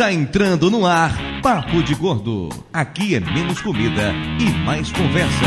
[0.00, 2.48] Está entrando no ar Papo de Gordo.
[2.72, 5.44] Aqui é menos comida e mais conversa.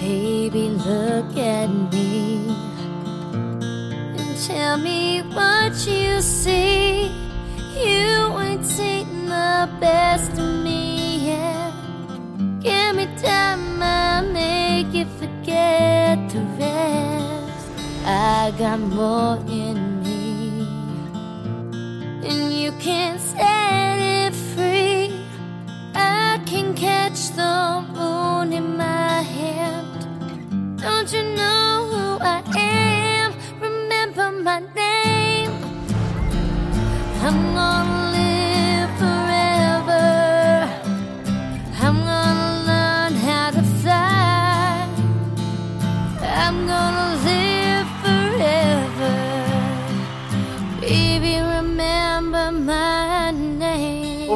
[0.00, 2.52] Baby, look at me
[4.18, 7.12] and tell me what you see.
[7.76, 11.72] You ain't seen the best of me yet.
[12.60, 17.70] Give me time, I'll make you forget the rest.
[18.04, 19.93] I got more in me,
[22.26, 25.24] and you can't set it free.
[25.94, 30.78] I can catch the moon in my hand.
[30.80, 33.32] Don't you know who I am?
[33.60, 35.52] Remember my name.
[37.22, 38.13] I'm gonna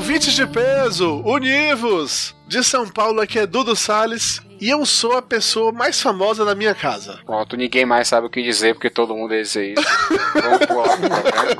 [0.08, 2.34] Ouvintes de peso, univos!
[2.46, 6.54] De São Paulo aqui é Dudu Salles e eu sou a pessoa mais famosa da
[6.54, 7.20] minha casa.
[7.24, 9.88] Pronto, ninguém mais sabe o que dizer porque todo mundo dizer isso.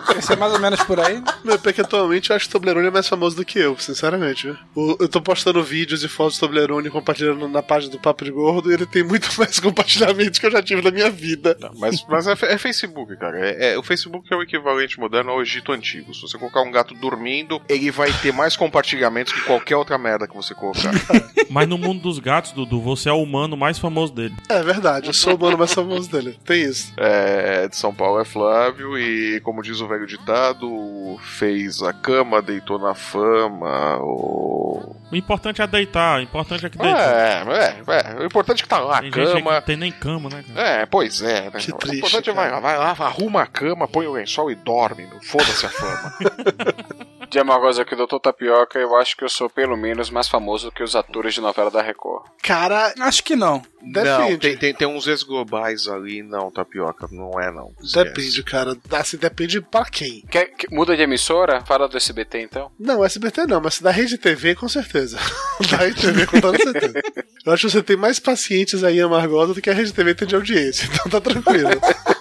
[0.07, 1.23] Vai ser mais ou menos por aí.
[1.45, 4.47] Meu, porque atualmente eu acho que o Toblerone é mais famoso do que eu, sinceramente.
[4.75, 4.97] viu?
[5.01, 8.71] Eu tô postando vídeos e fotos do Toblerone compartilhando na página do Papo de Gordo
[8.71, 11.57] e ele tem muito mais compartilhamentos que eu já tive na minha vida.
[11.79, 13.39] Mas, mas é, é Facebook, cara.
[13.39, 16.15] É, é- o Facebook é o equivalente moderno ao Egito Antigo.
[16.15, 20.27] Se você colocar um gato dormindo, ele vai ter mais compartilhamentos que qualquer outra merda
[20.27, 20.91] que você colocar.
[21.51, 24.35] Mas no mundo dos gatos, Dudu, você é o humano mais famoso dele.
[24.49, 26.39] É verdade, eu sou o mano mais famoso dele.
[26.45, 26.93] Tem isso.
[26.97, 32.41] É, de São Paulo é Flávio e, como diz o velho ditado, fez a cama,
[32.41, 33.99] deitou na fama.
[34.01, 34.97] O...
[35.11, 36.99] O importante é deitar, o importante é que deita.
[36.99, 38.23] É, é, é.
[38.23, 39.55] O importante é que tá lá a Tem que cama.
[39.55, 40.69] não tem nem cama, né, cara?
[40.69, 41.51] É, pois é.
[41.51, 41.59] Né?
[41.59, 42.61] Que o triste, importante é vai, cara.
[42.61, 45.09] vai lá, arruma a cama, põe o lençol e dorme.
[45.23, 46.15] Foda-se a fama.
[47.31, 50.73] De uma coisa aqui, Doutor Tapioca, eu acho que eu sou pelo menos mais famoso
[50.73, 52.25] que os atores de novela da Record.
[52.43, 53.63] Cara, Acho que não.
[53.81, 54.39] Não, depende.
[54.39, 57.73] tem, tem, tem uns ex-globais ali, não, tapioca, não é não.
[57.83, 58.05] Esquece.
[58.05, 58.77] Depende, cara.
[58.91, 60.23] Assim, depende pra quem.
[60.31, 61.65] Quer, que- muda de emissora?
[61.65, 62.71] Fala do SBT então.
[62.79, 65.17] Não, SBT não, mas da Rede TV com certeza.
[65.71, 67.01] da Rede TV com toda certeza.
[67.47, 70.15] Eu acho que você tem mais pacientes aí em Amargosa do que a Rede TV
[70.15, 71.71] tem de audiência, então tá tranquilo.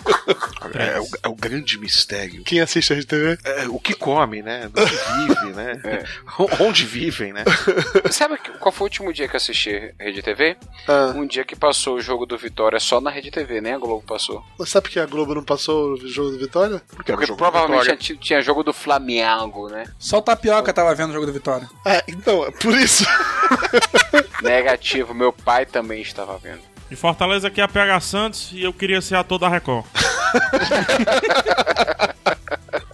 [0.79, 2.43] É, o, é o grande mistério.
[2.43, 3.37] Quem assiste a Rede TV?
[3.43, 4.69] É, o que come, né?
[4.73, 6.03] Do que vive, né?
[6.59, 7.43] Onde vivem, né?
[8.11, 10.57] Sabe qual foi o último dia que eu assisti Rede TV?
[10.87, 13.77] Ah, Um dia que passou o jogo do Vitória só na Rede TV, nem a
[13.77, 14.43] Globo passou.
[14.57, 16.81] mas sabe que a Globo não passou o jogo do Vitória?
[16.89, 17.97] Porque, Porque jogo provavelmente Vitória.
[18.01, 19.85] tinha, tinha jogo do Flamengo, né?
[19.99, 21.67] Só o Tapioca tava vendo o jogo do Vitória.
[21.85, 23.05] É, então, é por isso.
[24.41, 26.61] Negativo, meu pai também estava vendo.
[26.89, 29.85] De Fortaleza aqui é a PH Santos e eu queria ser ator da Record.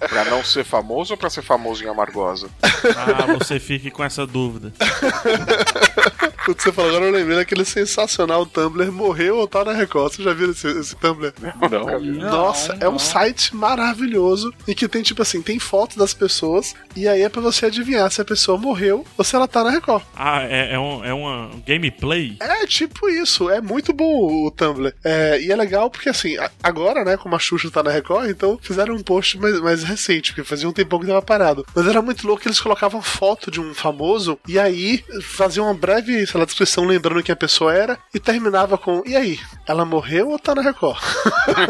[0.09, 2.47] Pra não ser famoso ou pra ser famoso em Amargosa?
[2.61, 4.71] Ah, você fique com essa dúvida.
[6.47, 10.13] O que você falou agora, eu lembrei daquele sensacional Tumblr morreu ou tá na Record.
[10.13, 11.33] Você já viu esse, esse Tumblr?
[11.41, 12.29] Não.
[12.29, 17.07] Nossa, é um site maravilhoso e que tem, tipo assim, tem fotos das pessoas e
[17.07, 20.03] aí é pra você adivinhar se a pessoa morreu ou se ela tá na Record.
[20.15, 22.35] Ah, é, é, um, é uma gameplay?
[22.41, 24.93] É tipo isso, é muito bom o Tumblr.
[25.03, 28.29] É, e é legal porque assim, a- agora, né, como a Xuxa tá na Record,
[28.29, 31.65] então fizeram um post mais, mais recente, porque fazia um tempão que tava parado.
[31.73, 35.73] Mas era muito louco que eles colocavam foto de um famoso e aí faziam uma
[35.73, 39.85] breve, sei lá, descrição lembrando quem a pessoa era e terminava com: E aí, ela
[39.85, 40.97] morreu ou tá na Record?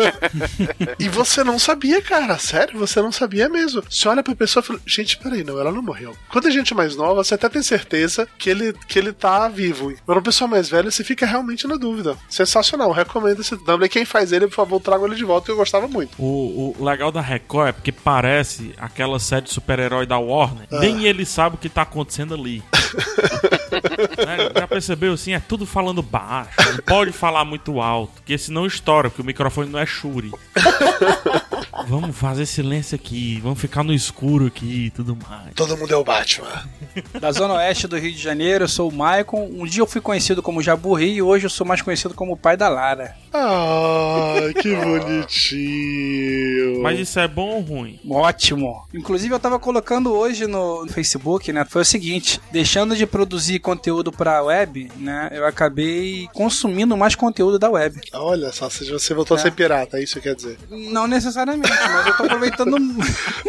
[0.97, 3.83] e você não sabia, cara, sério, você não sabia mesmo.
[3.89, 6.15] Você olha pra pessoa e fala: Gente, peraí, não, ela não morreu.
[6.29, 9.49] Quando a gente é mais nova, você até tem certeza que ele, que ele tá
[9.49, 9.93] vivo.
[10.07, 12.15] Mas uma pessoa mais velha, você fica realmente na dúvida.
[12.29, 13.89] Sensacional, recomendo esse Tumblr.
[13.89, 16.11] Quem faz ele, por favor, traga ele de volta, que eu gostava muito.
[16.17, 20.67] O, o legal da Record é porque parece aquela série de super-herói da Warner.
[20.71, 22.63] Nem ele sabe o que tá acontecendo ali.
[23.73, 24.52] Né?
[24.55, 25.33] Já percebeu assim?
[25.33, 26.51] É tudo falando baixo.
[26.71, 30.31] Não pode falar muito alto, porque senão estoura, porque o microfone não é Shure.
[31.87, 35.53] Vamos fazer silêncio aqui, vamos ficar no escuro aqui e tudo mais.
[35.55, 36.69] Todo mundo é o Batman.
[37.19, 39.49] Da Zona Oeste do Rio de Janeiro, eu sou o Maicon.
[39.51, 42.37] Um dia eu fui conhecido como Jaburri e hoje eu sou mais conhecido como o
[42.37, 43.15] pai da Lara.
[43.33, 46.03] Ah, que bonitinho.
[46.83, 47.99] Mas isso é bom ou ruim?
[48.07, 48.85] Ótimo.
[48.93, 51.65] Inclusive eu tava colocando hoje no Facebook, né?
[51.67, 55.29] Foi o seguinte, deixando de produzir conteúdo pra web, né?
[55.31, 57.99] Eu acabei consumindo mais conteúdo da web.
[58.13, 59.43] Olha só, se você voltou a É.
[59.43, 60.57] ser pirata, é isso que quer dizer.
[60.69, 61.69] Não necessariamente.
[61.69, 62.77] Mas eu tô aproveitando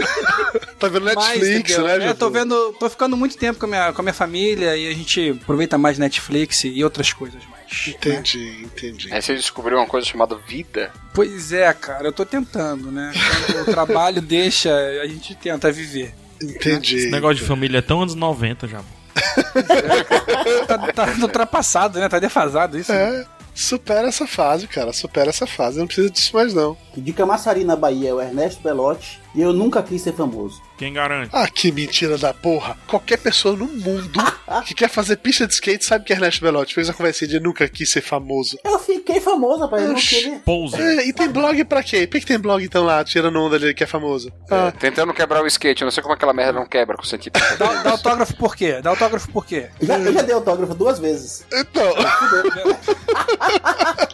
[0.78, 1.98] Tá vendo mais, Netflix, entendeu?
[1.98, 4.14] né, É, eu tô vendo, tô ficando muito tempo com a, minha, com a minha
[4.14, 7.86] família e a gente aproveita mais Netflix e outras coisas mais.
[7.86, 7.92] né?
[7.94, 9.12] Entendi, entendi.
[9.12, 10.92] Aí você descobriu uma coisa chamada vida.
[11.14, 13.12] Pois é, cara, eu tô tentando, né?
[13.46, 16.14] Quando o trabalho deixa, a gente tenta viver.
[16.42, 16.96] Entendi.
[16.96, 18.80] Esse negócio de família é tão anos 90 já.
[20.66, 22.08] Tá, tá ultrapassado, né?
[22.08, 22.92] Tá defasado isso.
[22.92, 23.20] né?
[23.20, 24.92] É, supera essa fase, cara.
[24.92, 25.78] Supera essa fase.
[25.78, 26.76] Não precisa disso mais, não.
[26.96, 29.20] De Camaçari, na Bahia, é o Ernesto Belotti.
[29.34, 30.62] E eu nunca quis ser famoso.
[30.78, 31.30] Quem garante?
[31.32, 32.76] Ah, que mentira da porra.
[32.86, 34.20] Qualquer pessoa no mundo
[34.64, 37.68] que quer fazer pista de skate sabe que Ernesto Belotti fez a conversinha de nunca
[37.68, 38.56] quis ser famoso.
[38.64, 39.82] Eu fiquei famoso, rapaz.
[39.82, 39.92] Eu
[40.30, 40.38] não.
[40.40, 40.80] Pousa.
[40.80, 42.06] É, e tem blog pra quê?
[42.06, 44.32] Por que, tem blog então lá, tirando onda ali que é famoso?
[44.50, 45.82] Ah, Tentando quebrar o skate.
[45.82, 47.42] Eu não sei como aquela merda não quebra com o centímetro.
[47.58, 48.80] Dá, dá autógrafo por quê?
[48.82, 49.68] Dá autógrafo por quê?
[49.80, 51.44] Já, eu já dei autógrafo duas vezes.
[51.52, 51.94] então.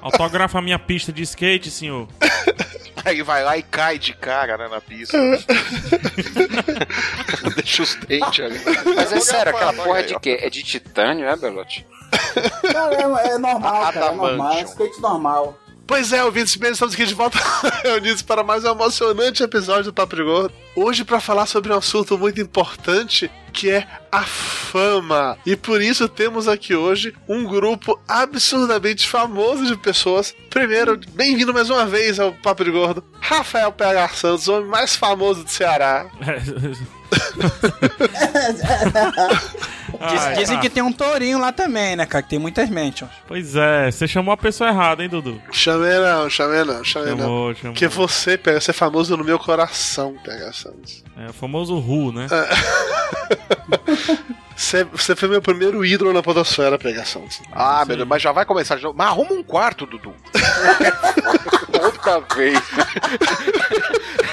[0.03, 2.09] Autografa a minha pista de skate, senhor.
[3.05, 5.10] Aí vai lá e cai de cara, né, na pista.
[7.57, 8.61] Deixa os dentes ali.
[8.95, 10.39] Mas é sério, aquela porra é de quê?
[10.41, 11.87] É de titânio, é, Belote?
[12.73, 14.07] Cara, é, é normal, cara.
[14.07, 14.53] É normal.
[14.53, 15.59] É skate normal.
[15.87, 17.37] Pois é, ouvintes bem, estamos aqui de volta
[17.83, 20.55] reunidos para mais um emocionante episódio do Papo de Gordo.
[20.77, 25.37] Hoje para falar sobre um assunto muito importante que é a fama.
[25.45, 30.35] E por isso temos aqui hoje um grupo absurdamente famoso de pessoas.
[30.49, 34.97] Primeiro, bem-vindo mais uma vez ao Papo de Gordo, Rafael PH Santos, o homem mais
[34.97, 36.07] famoso do Ceará.
[40.09, 42.23] Diz- Ai, dizem ah, que tem um tourinho lá também, né, cara?
[42.23, 43.11] Que tem muitas mentions.
[43.27, 45.41] Pois é, você chamou a pessoa errada, hein, Dudu?
[45.53, 47.19] Chamei não, chamei não, chamei não.
[47.19, 47.73] Chamou, chamou.
[47.73, 51.05] Porque você, PH, você é famoso no meu coração, PH Santos.
[51.19, 52.29] É o famoso Ru, né?
[52.29, 52.35] Você,
[54.93, 57.41] você foi meu primeiro ídolo na podosfera, Santos.
[57.53, 58.97] Ah, meu Deus, mas já vai começar de novo.
[58.97, 60.15] Mas arruma um quarto, Dudu.
[61.83, 62.61] Outra vez.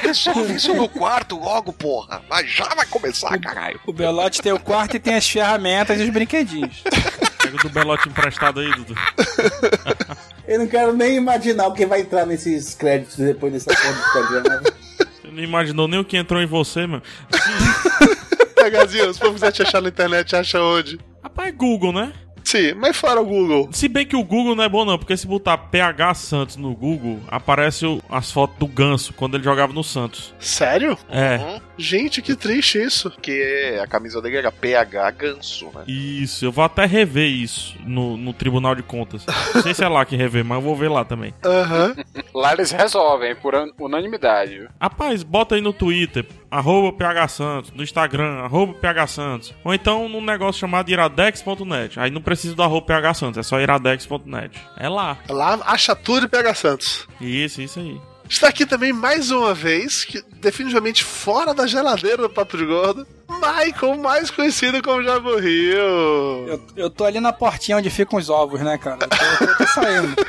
[0.01, 2.21] Resolve isso no quarto logo, porra.
[2.29, 3.79] Mas já vai começar, caralho.
[3.85, 6.83] O Belote tem o quarto e tem as ferramentas e os brinquedinhos.
[7.41, 8.95] Pega o do Belote emprestado aí, Dudu.
[10.47, 14.11] Eu não quero nem imaginar o que vai entrar nesses créditos depois dessa porra do
[14.11, 14.61] programa.
[14.97, 17.03] Você não imaginou nem o que entrou em você, mano.
[18.71, 20.99] PHzinho, se for quiser te achar na internet, acha onde?
[21.23, 22.11] Rapaz, é Google, né?
[22.43, 23.67] Sim, mas fora o Google.
[23.73, 26.73] Se bem que o Google não é bom não, porque se botar PH Santos no
[26.73, 30.33] Google, aparece o- as fotos do Ganso quando ele jogava no Santos.
[30.39, 30.97] Sério?
[31.09, 33.11] É, Gente, que triste isso.
[33.11, 35.83] Porque a camisa dele era PH Ganso, né?
[35.87, 36.43] isso.
[36.45, 39.25] Eu vou até rever isso no, no Tribunal de Contas.
[39.53, 41.33] Não sei se é lá que rever, mas eu vou ver lá também.
[41.45, 41.95] Aham.
[42.33, 44.67] Lá eles resolvem, por un- unanimidade.
[44.81, 49.53] Rapaz, bota aí no Twitter, arroba PH Santos, no Instagram, arroba PH Santos.
[49.63, 51.99] Ou então num negócio chamado iradex.net.
[51.99, 54.59] Aí não precisa do arroba PH Santos, é só iradex.net.
[54.77, 55.17] É lá.
[55.29, 57.07] Lá, acha tudo e pega Santos.
[57.19, 57.99] Isso, isso aí.
[58.29, 63.07] Está aqui também mais uma vez, que definitivamente fora da geladeira do Papo de Gordo,
[63.29, 65.77] Michael, mais conhecido como Jabu Rio.
[66.47, 68.99] Eu, eu tô ali na portinha onde ficam os ovos, né, cara?
[69.01, 70.15] Eu tô, eu tô saindo.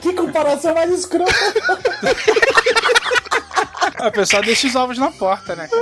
[0.00, 1.30] Que comparação mais escrota.
[4.00, 5.68] A pessoa deixa os ovos na porta, né?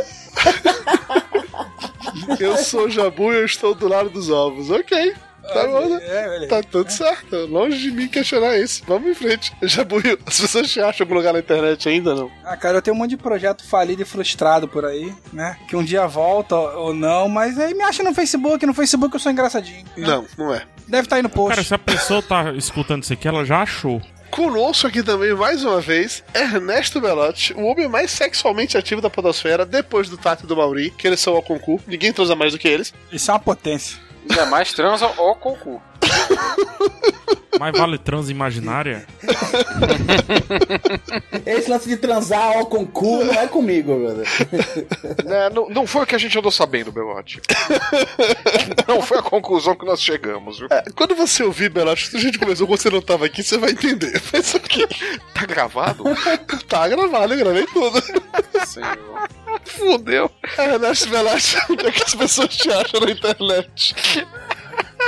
[2.39, 4.71] Eu sou o Jabu e eu estou do lado dos ovos.
[4.71, 5.15] Ok,
[5.53, 5.99] tá bom, né?
[6.03, 6.47] É.
[6.47, 7.37] Tá tudo certo.
[7.47, 8.83] Longe de mim questionar isso.
[8.87, 9.53] Vamos em frente.
[9.63, 12.31] Jabu, as pessoas te acham em algum lugar na internet ainda não?
[12.45, 15.57] Ah, cara, eu tenho um monte de projeto falido e frustrado por aí, né?
[15.69, 18.65] Que um dia volta ou não, mas aí me acha no Facebook.
[18.67, 19.85] No Facebook eu sou engraçadinho.
[19.97, 20.07] né?
[20.07, 20.63] Não, não é.
[20.87, 21.51] Deve estar aí no post.
[21.51, 24.01] Cara, se a pessoa tá escutando isso aqui, ela já achou.
[24.31, 29.65] Conosco aqui também, mais uma vez, Ernesto Belotti, o homem mais sexualmente ativo da podosfera,
[29.65, 31.85] depois do Tato e do Mauri, que eles são ao concurso.
[31.89, 32.93] Ninguém transa mais do que eles.
[33.11, 33.99] Isso é uma potência.
[34.29, 35.81] Ainda mais transa ou cocô.
[37.59, 39.07] Mas vale trans imaginária?
[41.45, 44.27] Esse lance de transar ó, com cu não é comigo, brother.
[45.25, 47.41] Né, não, não foi o que a gente andou sabendo, Belote.
[48.87, 50.69] não foi a conclusão que nós chegamos, viu?
[50.71, 53.71] É, quando você ouvir, Belotti, se a gente começou você não tava aqui, você vai
[53.71, 54.21] entender.
[54.33, 54.87] Mas ok.
[55.35, 56.05] Tá gravado?
[56.69, 58.03] Tá gravado, eu gravei tudo.
[58.67, 58.99] Senhor.
[59.65, 60.31] Fudeu.
[60.57, 63.95] Ernesto Belotti, onde é que as pessoas te acham na internet?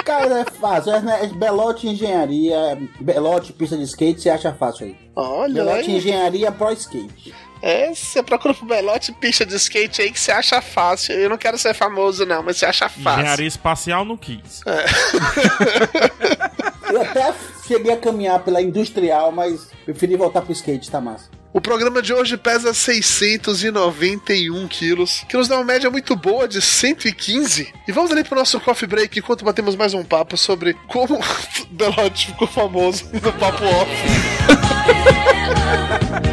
[0.05, 0.93] Cara, é fácil.
[0.93, 4.97] É Belote Engenharia, Belote Pista de Skate, você acha fácil aí.
[5.15, 5.97] Olha Belote aí.
[5.97, 7.35] Engenharia Pro Skate.
[7.63, 11.15] É, você procura pro Belotti pista de skate aí que você acha fácil.
[11.15, 13.21] Eu não quero ser famoso, não, mas você acha fácil.
[13.21, 14.63] Engenharia espacial não quis.
[16.91, 17.35] Eu até
[17.67, 21.29] cheguei a caminhar pela industrial, mas preferi voltar pro skate, tá massa.
[21.53, 26.63] O programa de hoje pesa 691 quilos, que nos dá uma média muito boa de
[26.63, 27.75] 115.
[27.89, 31.19] E vamos ali pro nosso coffee break enquanto batemos mais um papo sobre como
[31.73, 33.91] Belotti ficou famoso no papo off.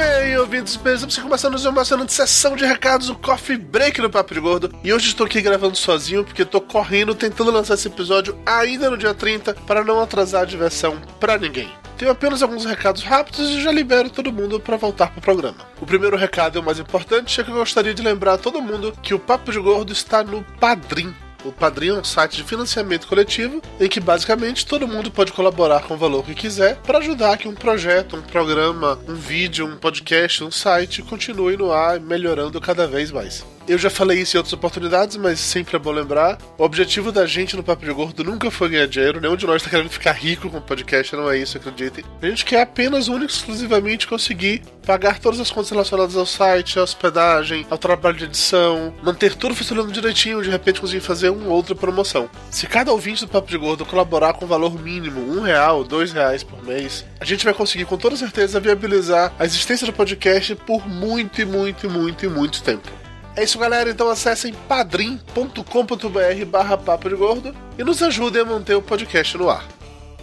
[0.00, 4.40] bem, ouvintes, estamos começando uma emocionante sessão de recados, o Coffee Break no Papo de
[4.40, 4.74] Gordo.
[4.82, 8.96] E hoje estou aqui gravando sozinho porque estou correndo, tentando lançar esse episódio ainda no
[8.96, 11.70] dia 30 para não atrasar a diversão para ninguém.
[11.98, 15.58] Tenho apenas alguns recados rápidos e já libero todo mundo para voltar pro programa.
[15.78, 18.62] O primeiro recado é o mais importante, é que eu gostaria de lembrar a todo
[18.62, 21.14] mundo que o Papo de Gordo está no Padrim.
[21.44, 25.82] O Padrim é um site de financiamento coletivo em que basicamente todo mundo pode colaborar
[25.82, 29.76] com o valor que quiser para ajudar que um projeto, um programa, um vídeo, um
[29.76, 33.44] podcast, um site continue no ar melhorando cada vez mais.
[33.68, 36.38] Eu já falei isso em outras oportunidades, mas sempre é bom lembrar.
[36.58, 39.56] O objetivo da gente no Papo de Gordo nunca foi ganhar dinheiro, nenhum de nós
[39.56, 42.04] está querendo ficar rico com o podcast, não é isso, acreditem.
[42.20, 46.82] A gente quer apenas, único exclusivamente conseguir pagar todas as contas relacionadas ao site, à
[46.82, 51.74] hospedagem, ao trabalho de edição, manter tudo funcionando direitinho, de repente conseguir fazer uma outra
[51.74, 52.28] promoção.
[52.50, 56.42] Se cada ouvinte do Papo de Gordo colaborar com valor mínimo, um real, dois reais
[56.42, 60.88] por mês, a gente vai conseguir com toda certeza viabilizar a existência do podcast por
[60.88, 62.88] muito e muito e muito e muito tempo.
[63.36, 63.90] É isso, galera.
[63.90, 69.48] Então acessem padrim.com.br barra papo de gordo e nos ajudem a manter o podcast no
[69.48, 69.64] ar.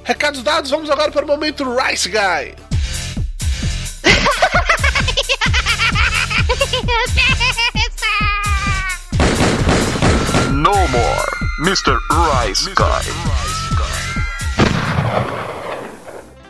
[0.04, 2.56] Recados dados, vamos agora para o momento Rice Guy.
[10.52, 11.28] No more,
[11.60, 11.98] Mr.
[12.10, 13.38] Rice Guy.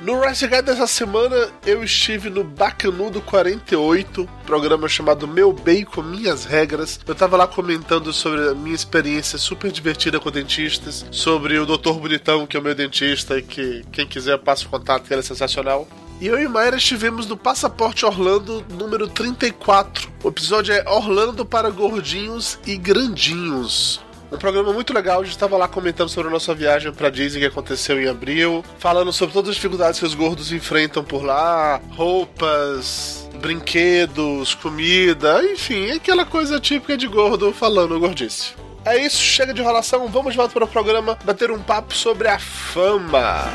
[0.07, 6.45] No Rice Guy dessa semana, eu estive no Bacanudo 48, programa chamado Meu Bacon, Minhas
[6.45, 6.97] Regras.
[7.05, 11.99] Eu tava lá comentando sobre a minha experiência super divertida com dentistas, sobre o Doutor
[11.99, 15.19] Bonitão, que é o meu dentista, e que quem quiser passa o contato, que ele
[15.19, 15.85] é sensacional.
[16.21, 20.09] E eu e Mayra estivemos no Passaporte Orlando número 34.
[20.23, 24.06] O episódio é Orlando para Gordinhos e Grandinhos.
[24.29, 27.39] Um programa muito legal, a gente estava lá comentando sobre a nossa viagem para Disney
[27.39, 31.79] que aconteceu em abril, falando sobre todas as dificuldades que os gordos enfrentam por lá,
[31.91, 38.53] roupas, brinquedos, comida, enfim, aquela coisa típica de gordo falando gordice.
[38.83, 42.27] É isso, chega de enrolação, vamos de volta para o programa bater um papo sobre
[42.27, 43.45] a fama.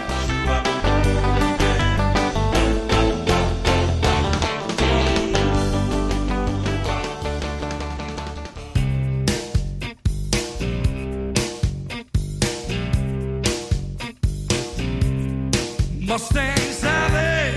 [16.13, 17.57] Mustang Sally.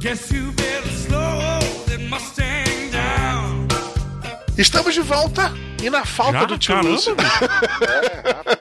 [0.00, 3.68] Guess you better slow that Mustang down.
[4.58, 6.44] Estamos de volta e na falta Já?
[6.46, 7.14] do tio Caramba, Lúcio.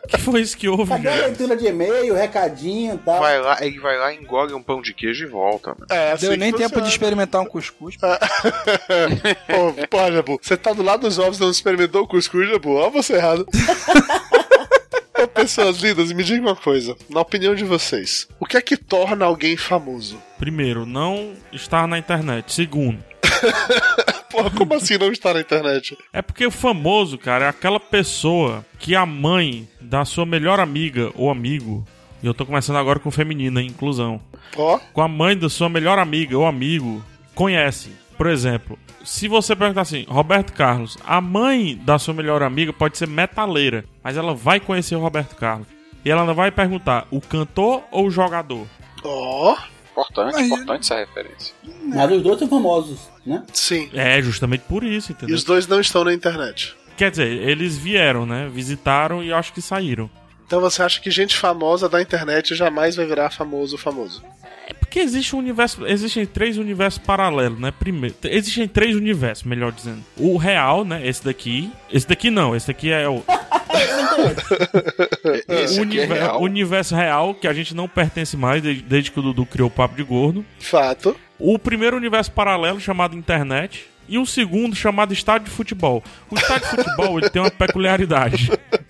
[0.09, 3.19] que foi isso que houve, Cadê a leitura de e-mail, recadinho e tal?
[3.19, 5.71] Vai lá, ele vai lá, engole um pão de queijo e volta.
[5.71, 5.87] Né?
[5.89, 7.97] É, assim Deu que nem tempo de experimentar um cuscuz.
[7.97, 8.07] Pô,
[9.89, 12.75] pô, Jabu, você tá do lado dos ovos e não experimentou o cuscuz, Jabu?
[12.75, 13.43] Ó, você errado.
[15.33, 16.95] Pessoas lindas, me diga uma coisa.
[17.09, 20.21] Na opinião de vocês, o que é que torna alguém famoso?
[20.37, 22.51] Primeiro, não estar na internet.
[22.53, 23.03] Segundo,
[24.31, 25.97] Porra, como assim não estar na internet?
[26.11, 31.11] é porque o famoso, cara, é aquela pessoa que a mãe da sua melhor amiga
[31.15, 31.85] ou amigo.
[32.21, 34.19] E eu tô começando agora com feminina, inclusão.
[34.57, 37.03] Ó, Com a mãe da sua melhor amiga ou amigo
[37.33, 37.91] conhece.
[38.17, 42.97] Por exemplo, se você perguntar assim, Roberto Carlos, a mãe da sua melhor amiga pode
[42.97, 45.67] ser metaleira, mas ela vai conhecer o Roberto Carlos.
[46.03, 48.65] E ela não vai perguntar o cantor ou o jogador.
[49.03, 49.55] ó,
[49.91, 51.55] Importante, Aí- importante essa referência.
[51.85, 53.41] Mas os dois são famosos, né?
[53.53, 53.89] sim.
[53.93, 55.33] É justamente por isso, E entendeu?
[55.35, 56.75] os dois não estão na internet.
[56.97, 58.49] Quer dizer, eles vieram, né?
[58.53, 60.09] Visitaram e eu acho que saíram.
[60.45, 64.21] Então você acha que gente famosa da internet jamais vai virar famoso famoso?
[64.95, 65.85] Porque existe um universo.
[65.85, 67.69] Existem três universos paralelos, né?
[67.69, 68.15] Primeiro.
[68.23, 70.01] Existem três universos, melhor dizendo.
[70.17, 71.05] O real, né?
[71.05, 71.69] Esse daqui.
[71.91, 73.21] Esse daqui não, esse daqui é o.
[75.49, 76.41] Esse o aqui é real.
[76.41, 79.71] universo real, que a gente não pertence mais desde, desde que o Dudu criou o
[79.71, 80.45] Papo de Gordo.
[80.59, 81.13] Fato.
[81.37, 83.87] O primeiro universo paralelo, chamado internet.
[84.07, 86.01] E o segundo, chamado estádio de futebol.
[86.31, 88.49] O estádio de futebol ele tem uma peculiaridade.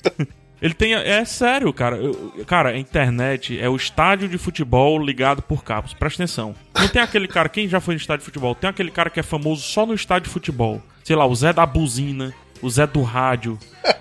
[0.62, 0.94] Ele tem.
[0.94, 1.98] É sério, cara.
[1.98, 5.94] Eu- cara, a internet é o estádio de futebol ligado por cabos.
[5.94, 6.56] Presta atenção.
[6.78, 8.56] Não tem aquele cara, quem já foi no estádio de futebol?
[8.56, 10.82] Tem aquele cara que é famoso só no estádio de futebol.
[11.04, 13.60] Sei lá, o Zé da Buzina, o Zé do Rádio,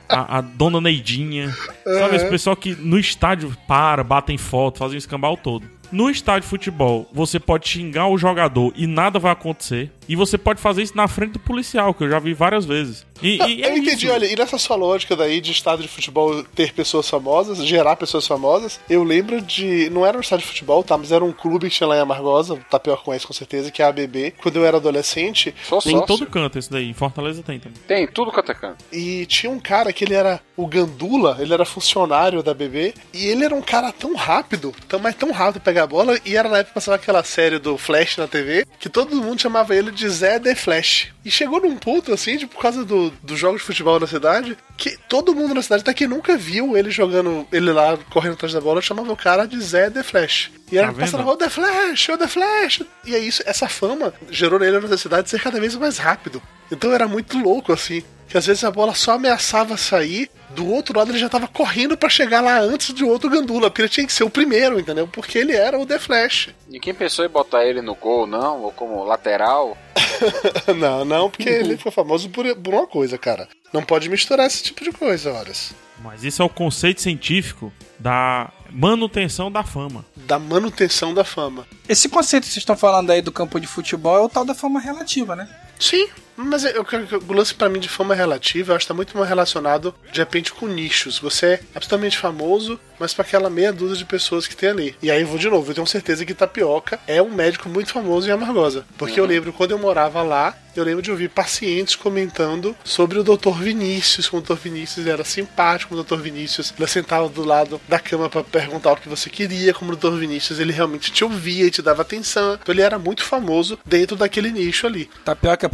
[0.08, 1.50] a, a Dona Neidinha.
[1.84, 2.30] Sabe, esse Uhum.
[2.30, 5.66] pessoal que no estádio para, batem foto, fazem o escambau todo.
[5.92, 9.92] No estádio de futebol, você pode xingar o jogador e nada vai acontecer.
[10.08, 13.06] E você pode fazer isso na frente do policial, que eu já vi várias vezes.
[13.22, 14.14] E, Não, e é eu entendi, isso.
[14.14, 18.26] olha, e nessa sua lógica daí de estádio de futebol ter pessoas famosas, gerar pessoas
[18.26, 19.88] famosas, eu lembro de.
[19.90, 20.98] Não era um estádio de futebol, tá?
[20.98, 23.82] Mas era um clube que tinha lá em Amargosa, o Tapioca conhece com certeza, que
[23.82, 24.34] é a ABB.
[24.42, 25.54] Quando eu era adolescente.
[25.62, 26.88] Sou Tem em todo canto esse daí.
[26.90, 27.78] Em Fortaleza tem também.
[27.86, 28.84] Tem, tudo quanto é canto.
[28.92, 33.26] E tinha um cara que ele era o Gandula, ele era funcionário da BB, e
[33.26, 36.48] ele era um cara tão rápido, tão, mas tão rápido pegar a bola, e era
[36.48, 39.90] na época que passava aquela série do Flash na TV, que todo mundo chamava ele
[39.94, 41.12] de Zé The Flash.
[41.24, 44.56] E chegou num ponto, assim, de, por causa do, do jogo de futebol na cidade,
[44.76, 48.52] que todo mundo na cidade, até que nunca viu ele jogando, ele lá correndo atrás
[48.52, 50.50] da bola, chamava o cara de Zé The Flash.
[50.70, 51.30] E era Tá passando, vendo?
[51.32, 52.82] o The Flash, o The Flash.
[53.06, 56.42] E é isso, essa fama gerou nele na cidade ser cada vez mais rápido.
[56.70, 58.02] Então era muito louco, assim.
[58.34, 61.96] Que às vezes a bola só ameaçava sair, do outro lado ele já tava correndo
[61.96, 65.06] pra chegar lá antes de outro Gandula, porque ele tinha que ser o primeiro, entendeu?
[65.06, 66.48] Porque ele era o The Flash.
[66.68, 68.62] E quem pensou em botar ele no gol, não?
[68.62, 69.78] Ou como lateral?
[70.76, 73.48] não, não, porque ele foi famoso por, por uma coisa, cara.
[73.72, 75.72] Não pode misturar esse tipo de coisa, horas.
[76.02, 80.04] Mas isso é o conceito científico da manutenção da fama.
[80.16, 81.68] Da manutenção da fama.
[81.88, 84.56] Esse conceito que vocês estão falando aí do campo de futebol é o tal da
[84.56, 85.48] fama relativa, né?
[85.78, 88.94] Sim, mas eu, eu, o lance pra mim de fama relativa, eu acho que tá
[88.94, 91.18] muito mais relacionado, de repente, com nichos.
[91.18, 94.96] Você é absolutamente famoso, mas pra aquela meia dúzia de pessoas que tem ali.
[95.02, 97.92] E aí eu vou de novo, eu tenho certeza que Tapioca é um médico muito
[97.92, 98.84] famoso em Amargosa.
[98.96, 103.24] Porque eu lembro, quando eu morava lá, eu lembro de ouvir pacientes comentando sobre o
[103.24, 103.52] Dr.
[103.60, 104.54] Vinícius, como o Dr.
[104.54, 106.20] Vinícius era simpático, como o Dr.
[106.20, 109.96] Vinícius ele sentava do lado da cama pra perguntar o que você queria, como o
[109.96, 110.16] Dr.
[110.16, 112.54] Vinícius ele realmente te ouvia e te dava atenção.
[112.54, 115.08] Então ele era muito famoso dentro daquele nicho ali.
[115.24, 115.68] Tapioca é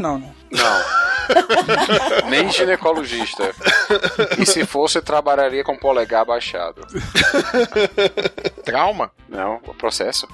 [0.00, 0.34] não, né?
[0.50, 0.98] Não.
[2.30, 3.54] Nem ginecologista.
[4.38, 6.86] E se fosse, trabalharia com polegar baixado.
[8.64, 9.10] Trauma?
[9.28, 10.26] Não, o processo.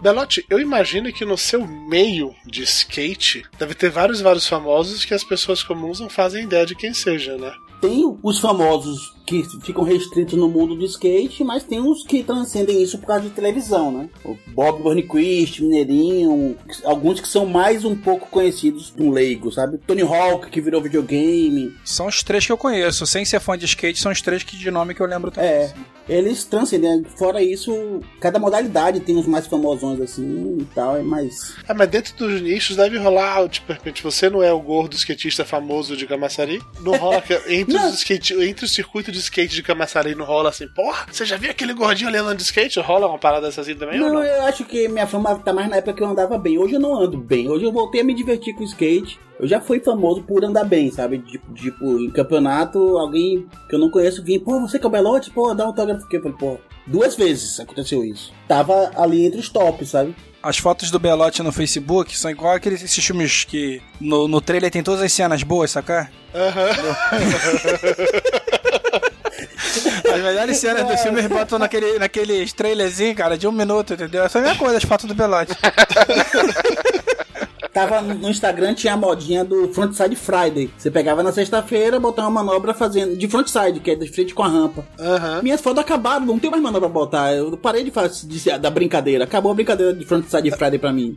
[0.00, 5.14] Belote, eu imagino que no seu meio de skate deve ter vários vários famosos que
[5.14, 7.52] as pessoas comuns não fazem ideia de quem seja, né?
[7.80, 12.82] Tem os famosos que ficam restritos no mundo do skate, mas tem os que transcendem
[12.82, 14.08] isso por causa de televisão, né?
[14.24, 19.78] O Bob Burnquist, Mineirinho, alguns que são mais um pouco conhecidos do leigo, sabe?
[19.78, 21.74] Tony Hawk, que virou videogame.
[21.84, 23.06] São os três que eu conheço.
[23.06, 25.50] Sem ser fã de skate, são os três que de nome que eu lembro também.
[25.50, 25.72] É,
[26.08, 27.04] eles transcendem.
[27.16, 31.54] Fora isso, cada modalidade tem os mais famosões assim e tal, é mais.
[31.68, 34.96] Ah, mas dentro dos nichos deve rolar, tipo, de repente, você não é o gordo
[34.96, 36.60] skatista famoso de Camaçari?
[36.80, 40.68] Não rola entre, Os skate, entre o circuito de skate de Camaçari não rola assim,
[40.68, 42.80] porra, você já viu aquele gordinho ali andando de skate?
[42.80, 44.24] Rola uma parada dessa assim também ou Não, não?
[44.24, 46.58] eu acho que minha fama tá mais na época que eu andava bem.
[46.58, 47.48] Hoje eu não ando bem.
[47.48, 49.18] Hoje eu voltei a me divertir com skate.
[49.40, 51.18] Eu já fui famoso por andar bem, sabe?
[51.18, 54.90] Tipo, tipo em campeonato, alguém que eu não conheço vinha, pô, você que é o
[54.90, 55.30] Belote?
[55.30, 56.16] Pô, dá um autógrafo aqui.
[56.16, 58.32] Eu falei, pô, duas vezes aconteceu isso.
[58.46, 60.14] Tava ali entre os tops, sabe?
[60.42, 64.70] As fotos do Belote no Facebook são igual aqueles esses filmes que no, no trailer
[64.72, 66.10] tem todas as cenas boas, sacar?
[70.12, 74.24] As melhores cenas dos filmes botam naquele, naqueles trailerzinhos, cara, de um minuto, entendeu?
[74.24, 75.52] Essa é a mesma coisa, as fotos do Belote.
[77.72, 80.70] Tava no Instagram, tinha a modinha do Frontside Friday.
[80.76, 84.42] Você pegava na sexta-feira, botava uma manobra fazendo de frontside, que é de frente com
[84.42, 84.84] a rampa.
[85.42, 87.32] Minhas fotos acabaram, não tem mais manobra pra botar.
[87.34, 89.24] Eu parei de fazer de- da brincadeira.
[89.24, 91.16] Acabou a brincadeira de Frontside Friday pra mim.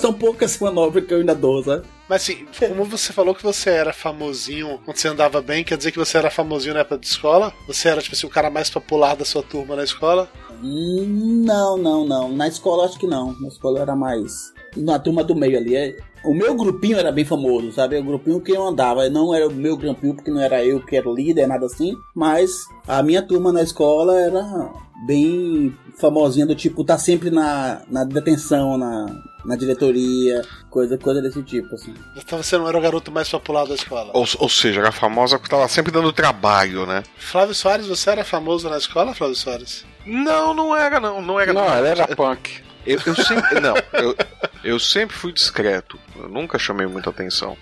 [0.00, 1.82] São poucas manobras que eu ainda dou, sabe?
[2.08, 5.90] Mas assim, como você falou que você era famosinho quando você andava bem, quer dizer
[5.92, 7.52] que você era famosinho na época de escola?
[7.66, 10.28] Você era, tipo assim, o cara mais popular da sua turma na escola?
[10.62, 12.28] Hum, Não, não, não.
[12.32, 13.34] Na escola acho que não.
[13.40, 14.52] Na escola era mais.
[14.76, 15.74] Na turma do meio ali.
[15.76, 17.96] é- O meu grupinho era bem famoso, sabe?
[17.98, 19.08] O grupinho que eu andava.
[19.08, 21.94] Não era o meu grupinho porque não era eu que era o líder, nada assim.
[22.14, 22.52] Mas
[22.86, 24.70] a minha turma na escola era
[25.06, 29.06] bem famosinha, do tipo, tá sempre na, na detenção, na,
[29.44, 31.94] na diretoria, coisa, coisa desse tipo, assim.
[32.16, 34.10] Então você não era o garoto mais popular da escola.
[34.14, 37.02] Ou, ou seja, era famosa porque tava sempre dando trabalho, né?
[37.16, 39.84] Flávio Soares, você era famoso na escola, Flávio Soares?
[40.06, 41.20] Não, não era, não.
[41.22, 41.52] Não era.
[41.52, 42.62] Não, ele era punk.
[42.86, 43.58] Eu, eu sempre.
[43.60, 44.16] Não, eu,
[44.64, 45.98] eu sempre fui discreto.
[46.16, 47.56] Eu nunca chamei muita atenção.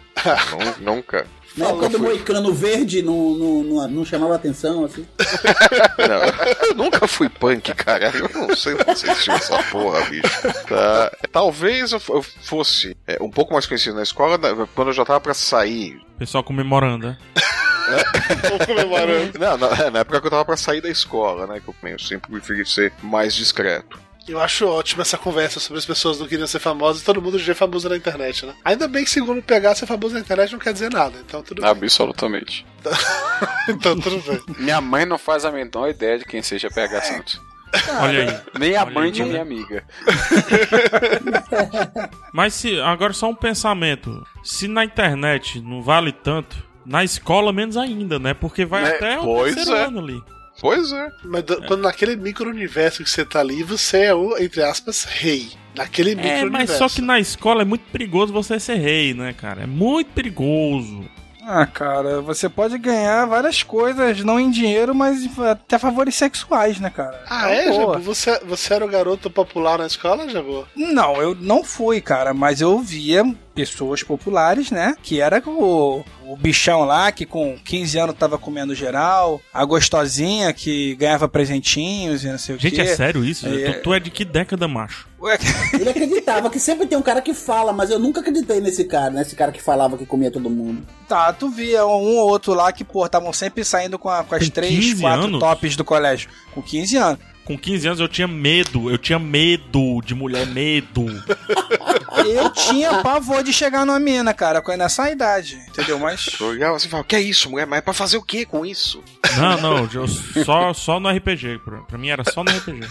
[0.78, 1.26] Nun- nunca.
[1.57, 5.04] Na época do Moicano Verde não, não, não, não chamava atenção, assim.
[5.98, 8.12] Não, eu nunca fui punk, cara.
[8.14, 10.22] Eu não sei não se tinha essa porra, bicho.
[10.68, 11.11] Tá.
[11.33, 14.38] Talvez eu fosse é, um pouco mais conhecido na escola
[14.72, 16.00] quando eu já tava pra sair.
[16.16, 17.18] Pessoal comemorando, né?
[18.66, 19.38] Comemorando.
[19.38, 21.61] Não, na, na época que eu tava pra sair da escola, né?
[21.61, 23.98] Que eu, eu sempre preferi ser mais discreto.
[24.29, 27.38] Eu acho ótimo essa conversa sobre as pessoas não queriam ser famosas e todo mundo
[27.38, 28.55] já é famoso na internet, né?
[28.64, 31.19] Ainda bem que, segundo pegar, ser famoso na internet não quer dizer nada.
[31.27, 31.71] Então tudo bem.
[31.71, 32.67] Absolutamente.
[33.69, 34.41] Então tudo bem.
[34.59, 37.41] Minha mãe não faz a menor ideia de quem seja PH Santos.
[38.01, 38.59] Olha aí.
[38.59, 39.11] Nem a Olha mãe aí.
[39.12, 39.85] de minha amiga.
[42.33, 44.25] Mas se agora só um pensamento.
[44.43, 48.33] Se na internet não vale tanto, na escola menos ainda, né?
[48.35, 48.91] Porque vai Né?
[48.97, 49.85] até o Pois terceiro é.
[49.85, 50.21] ano ali.
[50.61, 51.09] Pois é.
[51.25, 55.49] Mas do- quando naquele micro-universo que você tá ali, você é o, entre aspas, rei.
[55.77, 56.51] Naquele É, micro-universo.
[56.51, 59.62] mas só que na escola é muito perigoso você ser rei, né, cara?
[59.62, 61.05] É muito perigoso.
[61.51, 66.90] Ah, cara, você pode ganhar várias coisas, não em dinheiro, mas até favores sexuais, né,
[66.90, 67.25] cara?
[67.27, 67.94] Ah, é, Boa.
[67.94, 68.05] Jabu?
[68.05, 70.66] Você, você era o garoto popular na escola, Jabu?
[70.77, 73.25] Não, eu não fui, cara, mas eu via
[73.59, 74.94] pessoas populares, né?
[75.03, 80.53] Que era o, o bichão lá que com 15 anos tava comendo geral, a gostosinha
[80.53, 82.81] que ganhava presentinhos e não sei o Gente, quê.
[82.83, 83.47] é sério isso?
[83.47, 83.73] É.
[83.73, 85.09] Tu, tu é de que década, macho?
[85.21, 85.37] Ué,
[85.75, 89.11] Ele acreditava que sempre tem um cara que fala, mas eu nunca acreditei nesse cara,
[89.11, 90.87] nesse cara que falava que comia todo mundo.
[91.09, 94.35] Tá, tu via um ou outro lá que, pô, estavam sempre saindo com, a- com
[94.37, 95.40] as três, 15 quatro anos?
[95.40, 96.29] tops do colégio.
[96.55, 97.18] Com 15 anos.
[97.49, 101.07] Com 15 anos eu tinha medo, eu tinha medo de mulher, medo.
[102.27, 105.99] Eu tinha pavor de chegar numa mina, cara, com nessa idade, entendeu?
[105.99, 106.29] Mas.
[106.39, 107.67] Eu olhava assim e falava, que é isso, mulher?
[107.67, 109.03] Mas é pra fazer o que com isso?
[109.39, 110.07] Não, não, eu
[110.45, 111.61] só, só no RPG.
[111.65, 112.87] Pra, pra mim era só no RPG.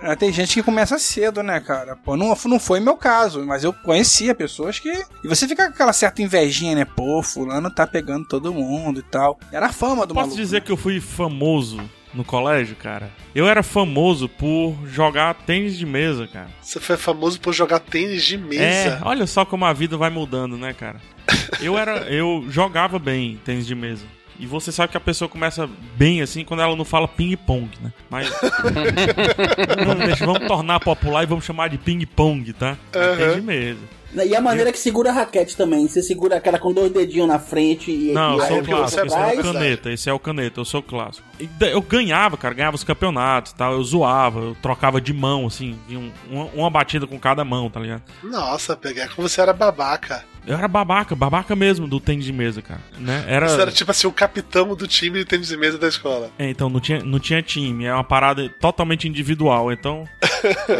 [0.00, 1.96] Ah, Tem gente que começa cedo, né, cara?
[1.96, 4.90] Pô, não, não foi meu caso, mas eu conhecia pessoas que.
[5.24, 6.84] E você fica com aquela certa invejinha, né?
[6.84, 9.40] Pô, fulano tá pegando todo mundo e tal.
[9.50, 10.36] Era a fama do Posso maluco.
[10.36, 11.80] dizer que eu fui famoso
[12.14, 13.10] no colégio, cara?
[13.34, 16.48] Eu era famoso por jogar tênis de mesa, cara.
[16.60, 19.00] Você foi famoso por jogar tênis de É, mesa.
[19.04, 21.00] olha só como a vida vai mudando, né, cara?
[21.60, 24.04] Eu era, eu jogava bem tênis de mesa.
[24.38, 27.92] E você sabe que a pessoa começa bem assim quando ela não fala ping-pong, né?
[28.08, 28.30] Mas.
[29.84, 32.76] vamos, deixa- vamos tornar popular e vamos chamar de ping-pong, tá?
[32.92, 33.80] É Tênis de mesa.
[34.14, 35.86] E a maneira que segura a raquete também.
[35.86, 38.12] Você segura aquela com dois dedinhos na frente e.
[38.12, 40.82] Não, e eu sou clássico, esse é o caneta, esse é o caneta, eu sou
[40.82, 41.26] clássico.
[41.38, 45.46] E Eu ganhava, cara, ganhava os campeonatos e tal, eu zoava, eu trocava de mão,
[45.46, 48.02] assim, um- uma, uma batida com cada mão, tá ligado?
[48.22, 50.24] Nossa, pegar como você era babaca.
[50.48, 52.80] Eu era babaca, babaca mesmo do tênis de mesa, cara.
[52.98, 53.22] Né?
[53.28, 53.50] Era...
[53.50, 56.30] Você era tipo assim, o capitão do time de tênis de mesa da escola.
[56.38, 60.08] É, então não tinha, não tinha time, é uma parada totalmente individual, então.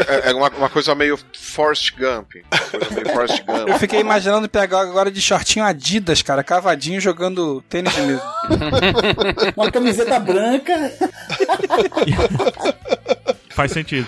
[0.09, 2.37] É, é uma, uma coisa meio Forrest Gump.
[2.51, 3.69] Uma coisa meio Forrest Gump.
[3.69, 8.23] Eu fiquei imaginando pegar agora de shortinho Adidas, cara, cavadinho jogando tênis de mesa.
[9.55, 10.73] Uma camiseta branca.
[13.51, 14.07] Faz sentido.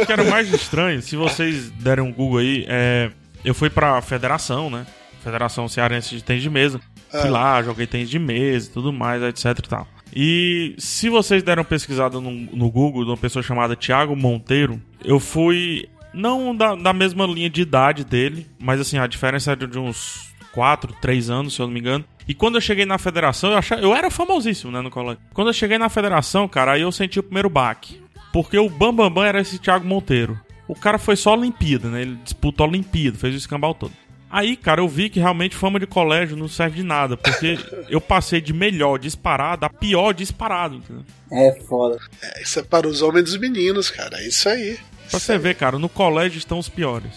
[0.00, 3.10] O que era mais estranho, se vocês derem um Google aí, é,
[3.44, 4.86] eu fui pra federação, né?
[5.22, 6.80] Federação Cearense de Tênis de Mesa.
[7.10, 7.30] Fui Ah.
[7.30, 9.88] lá, joguei tênis de mesa e tudo mais, etc e tal.
[10.14, 15.18] E se vocês deram pesquisada no, no Google de uma pessoa chamada Thiago Monteiro, eu
[15.18, 15.88] fui.
[16.12, 20.32] Não da, da mesma linha de idade dele, mas assim, a diferença era de uns
[20.52, 22.04] 4, 3 anos, se eu não me engano.
[22.28, 25.20] E quando eu cheguei na federação, eu, achava, eu era famosíssimo, né, no colégio.
[25.32, 28.00] Quando eu cheguei na federação, cara, aí eu senti o primeiro baque.
[28.32, 30.38] Porque o Bambambam Bam Bam era esse Thiago Monteiro.
[30.66, 32.02] O cara foi só Olimpíada, né?
[32.02, 33.92] Ele disputou a Olimpíada, fez o escambau todo.
[34.30, 37.56] Aí, cara, eu vi que realmente fama de colégio não serve de nada, porque
[37.88, 41.04] eu passei de melhor disparado a pior disparado, entendeu?
[41.30, 41.98] É foda.
[42.20, 44.18] É, isso é para os homens dos meninos, cara.
[44.18, 44.78] É isso aí.
[45.10, 47.12] Pra você ver, cara, no colégio estão os piores.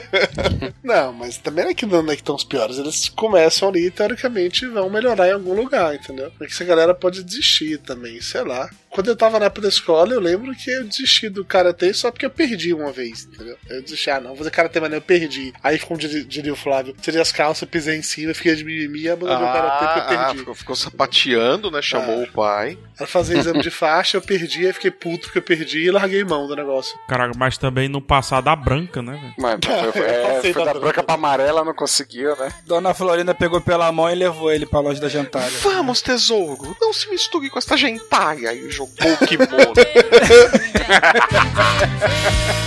[0.84, 2.78] Não, mas também não é que não é que estão os piores.
[2.78, 6.30] Eles começam ali e teoricamente vão melhorar em algum lugar, entendeu?
[6.40, 8.70] É que essa galera pode desistir também, sei lá.
[8.96, 12.10] Quando eu tava na época da escola, eu lembro que eu desisti do karatê só
[12.10, 13.56] porque eu perdi uma vez, entendeu?
[13.68, 15.52] Eu desisti, ah, não, vou fazer karatê, mas não, eu perdi.
[15.62, 19.44] Aí, como diria, o Flávio, tirei as calças, pisei em cima, fiquei de mimimi abandonei
[19.48, 20.38] o karatê porque eu Ah, ah, perdi.
[20.38, 21.82] ficou, ficou sapateando, né?
[21.82, 22.78] Chamou o pai.
[22.98, 26.24] Era fazer exame de faixa, eu perdi, aí fiquei puto porque eu perdi e larguei
[26.24, 26.98] mão do negócio.
[27.06, 29.34] Cara, mas também não passar da branca, né, velho?
[29.38, 32.50] Mas foi, foi- é, foi da da branca pra amarela, não conseguiu, né?
[32.64, 35.50] Dona Florinda pegou pela mão e levou ele pra loja da jantada.
[35.62, 38.54] Vamos, tesouro, não se misture com essa gentalha.
[38.54, 38.85] E jogou o
[39.26, 39.72] kimono.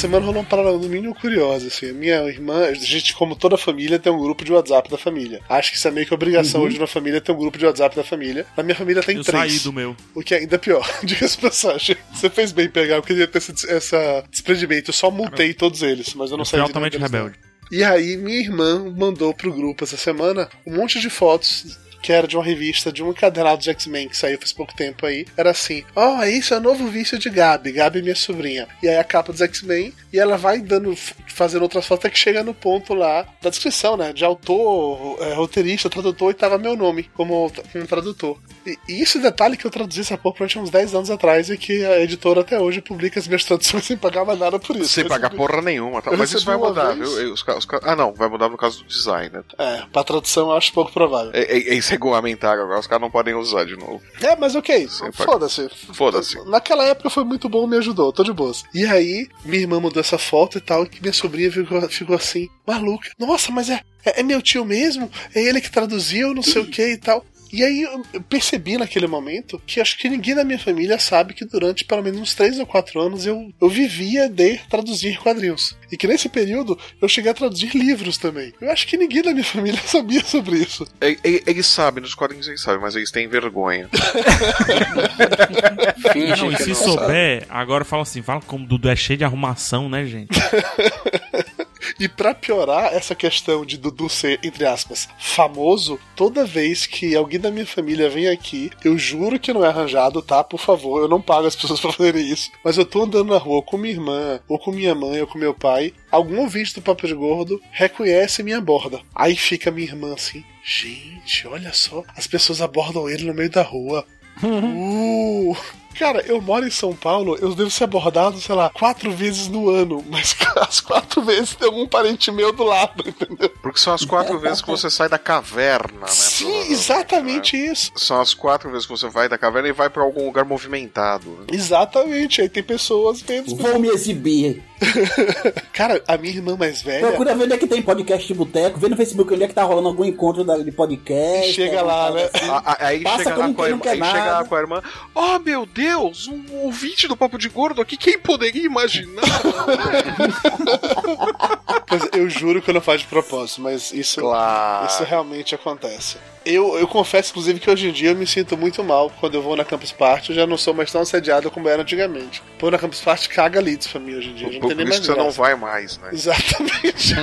[0.00, 1.90] semana rolou uma parada no mínimo curiosa, assim.
[1.90, 5.40] A minha irmã, a gente, como toda família, tem um grupo de WhatsApp da família.
[5.48, 6.66] Acho que isso é meio que obrigação Uhum.
[6.66, 8.46] hoje na família ter um grupo de WhatsApp da família.
[8.56, 9.52] Na minha família tem Eu três.
[9.52, 9.96] saí do meu.
[10.14, 10.86] O que é ainda pior.
[11.04, 11.96] Diga-se de passagem.
[12.14, 14.90] Você fez bem pegar, eu queria ter esse essa desprendimento.
[14.90, 17.34] Eu só multei todos eles, mas eu não Eu sei fui altamente rebelde.
[17.72, 22.26] E aí, minha irmã mandou pro grupo essa semana um monte de fotos que era
[22.26, 25.26] de uma revista, de um encadernado de X-Men que saiu faz pouco tempo aí.
[25.36, 27.72] Era assim: Ó, oh, isso é o novo vício de Gabi.
[27.72, 28.68] Gabi é minha sobrinha.
[28.82, 29.92] E aí a capa dos X-Men.
[30.12, 30.96] E ela vai dando,
[31.28, 34.12] fazendo outras fotos até que chega no ponto lá da descrição, né?
[34.12, 38.36] De autor, é, roteirista, tradutor, e tava meu nome como, como tradutor.
[38.66, 41.48] E, e isso é detalhe que eu traduzi essa porra durante uns 10 anos atrás
[41.48, 44.76] e que a editora até hoje publica as minhas traduções sem pagar mais nada por
[44.76, 44.88] isso.
[44.88, 46.02] Sem pagar recebi- porra nenhuma.
[46.02, 46.10] Tá?
[46.16, 47.32] Mas isso vai mudar, vez- viu?
[47.32, 49.42] Os os Ah, não, vai mudar no caso do design, né?
[49.58, 51.30] É, pra tradução eu acho pouco provável.
[51.34, 54.00] É, é, é regulamentar agora, os caras não podem usar de novo.
[54.20, 55.68] É, mas ok, foda-se.
[55.92, 56.42] Foda-se.
[56.48, 58.64] Naquela época foi muito bom, me ajudou, tô de boas.
[58.72, 62.48] E aí, minha irmã mandou essa foto e tal, e minha sobrinha ficou, ficou assim,
[62.66, 63.10] maluca.
[63.18, 65.10] Nossa, mas é, é, é meu tio mesmo?
[65.34, 67.24] É ele que traduziu, não sei o que e tal.
[67.52, 71.44] E aí eu percebi naquele momento que acho que ninguém da minha família sabe que
[71.44, 75.76] durante pelo menos uns 3 ou 4 anos eu, eu vivia de traduzir quadrinhos.
[75.90, 78.52] E que nesse período eu cheguei a traduzir livros também.
[78.60, 80.86] Eu acho que ninguém da minha família sabia sobre isso.
[81.24, 83.88] Eles sabem, nos quadrinhos eles sabem, mas eles têm vergonha.
[86.38, 89.88] não, e se souber, agora fala assim, fala como o Dudu é cheio de arrumação,
[89.88, 90.38] né, gente?
[91.98, 97.40] E pra piorar essa questão de Dudu ser, entre aspas, famoso, toda vez que alguém
[97.40, 100.42] da minha família vem aqui, eu juro que não é arranjado, tá?
[100.44, 102.50] Por favor, eu não pago as pessoas pra fazerem isso.
[102.64, 105.38] Mas eu tô andando na rua com minha irmã, ou com minha mãe, ou com
[105.38, 109.00] meu pai, algum ouvinte do Papo de Gordo reconhece minha borda.
[109.14, 113.62] Aí fica minha irmã assim, gente, olha só, as pessoas abordam ele no meio da
[113.62, 114.04] rua.
[114.42, 115.79] Uh!
[115.98, 119.68] Cara, eu moro em São Paulo, eu devo ser abordado, sei lá, quatro vezes no
[119.68, 123.50] ano, mas as quatro vezes tem algum parente meu do lado, entendeu?
[123.62, 126.06] Porque são as quatro vezes que você sai da caverna, né?
[126.08, 127.92] Sim, exatamente isso.
[127.96, 131.28] São as quatro vezes que você vai da caverna e vai pra algum lugar movimentado.
[131.30, 131.46] né?
[131.52, 133.54] Exatamente, aí tem pessoas vendo.
[133.56, 134.62] Vou me exibir.
[135.72, 137.06] Cara, a minha irmã mais velha.
[137.08, 139.54] Procura ver onde é que tem podcast de boteco, vê no Facebook onde é que
[139.54, 141.52] tá rolando algum encontro de podcast.
[141.52, 142.28] Chega lá, né?
[142.48, 144.48] A- a- Aí Passa chega lá com a irmã, aí chega lá nada.
[144.48, 144.82] com a irmã.
[145.14, 149.22] Oh meu Deus, um ouvinte do Papo de Gordo aqui, quem poderia imaginar?
[152.12, 154.86] Eu juro que eu não faço de propósito, mas isso, Claro.
[154.86, 156.16] isso realmente acontece.
[156.44, 159.42] Eu, eu confesso, inclusive, que hoje em dia eu me sinto muito mal quando eu
[159.42, 160.30] vou na Campus Party.
[160.30, 162.42] Eu já não sou mais tão assediado como era antigamente.
[162.58, 164.46] Pô, na Campus Party caga leads pra mim hoje em dia.
[164.46, 166.08] Já não Por tem nem isso mais que você não vai mais, né?
[166.12, 167.14] Exatamente.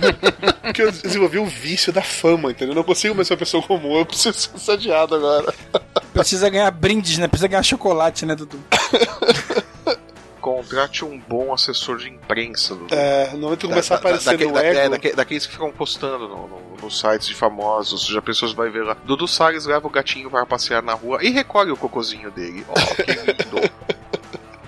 [0.62, 2.72] Porque eu desenvolvi o vício da fama, entendeu?
[2.72, 5.52] Eu não consigo mais ser uma pessoa comum, eu preciso ser assediado agora.
[6.14, 7.28] Precisa ganhar brindes, né?
[7.28, 8.58] Precisa ganhar chocolate, né, Dudu?
[10.44, 12.74] Contrate um bom assessor de imprensa.
[12.74, 14.78] Do, É, no momento que começar a aparecer daque- no da- ego...
[14.78, 18.68] é, daque- daqueles que ficam postando no- no- nos sites de famosos, já pessoas vai
[18.68, 18.94] ver lá.
[19.06, 22.62] Dudu Salles leva o gatinho para passear na rua e recolhe o cocozinho dele.
[22.68, 23.02] Ó, que
[23.56, 23.70] lindo.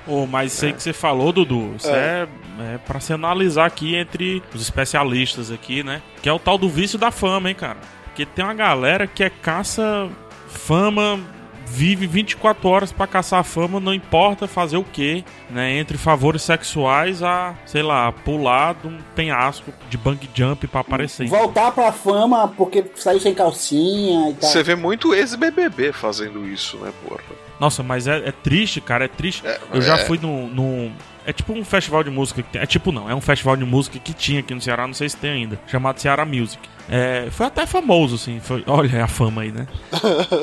[0.07, 2.27] Ô, mas isso aí que você falou, Dudu, isso é,
[2.75, 6.01] é pra se analisar aqui entre os especialistas aqui, né?
[6.23, 7.77] Que é o tal do vício da fama, hein, cara?
[8.05, 10.09] Porque tem uma galera que é caça
[10.49, 11.21] fama,
[11.67, 15.79] vive 24 horas pra caçar fama, não importa fazer o quê, né?
[15.79, 21.27] Entre favores sexuais a, sei lá, pular de um penhasco de bang jump pra aparecer.
[21.27, 24.51] Voltar pra fama porque saiu sem calcinha e tal.
[24.51, 27.21] Você vê muito ex-BBB fazendo isso, né, porra?
[27.59, 29.43] Nossa, mas é, é triste, cara, é triste.
[29.73, 30.05] Eu já é.
[30.05, 30.93] fui num, num-
[31.27, 32.63] É tipo um festival de música que tem.
[32.63, 35.09] É tipo não, é um festival de música que tinha aqui no Ceará, não sei
[35.09, 35.59] se tem ainda.
[35.67, 36.59] Chamado Ceará Music.
[36.89, 38.39] É, foi até famoso, assim.
[38.41, 39.67] Foi, olha a fama aí, né?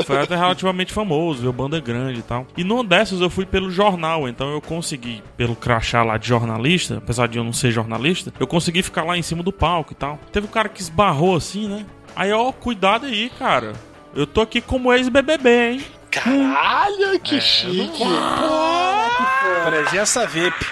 [0.06, 1.54] Foi até relativamente famoso, viu?
[1.54, 2.46] Banda grande e tal.
[2.58, 6.98] E numa dessas eu fui pelo jornal, então eu consegui, pelo crachá lá de jornalista,
[6.98, 9.96] apesar de eu não ser jornalista, eu consegui ficar lá em cima do palco e
[9.96, 10.20] tal.
[10.32, 11.86] Teve um cara que esbarrou assim, né?
[12.16, 13.74] Aí, ó, cuidado aí, cara.
[14.14, 15.82] Eu tô aqui como ex-BBB, hein?
[16.12, 19.70] Caralho, É, que!
[19.70, 20.66] Presença VIP.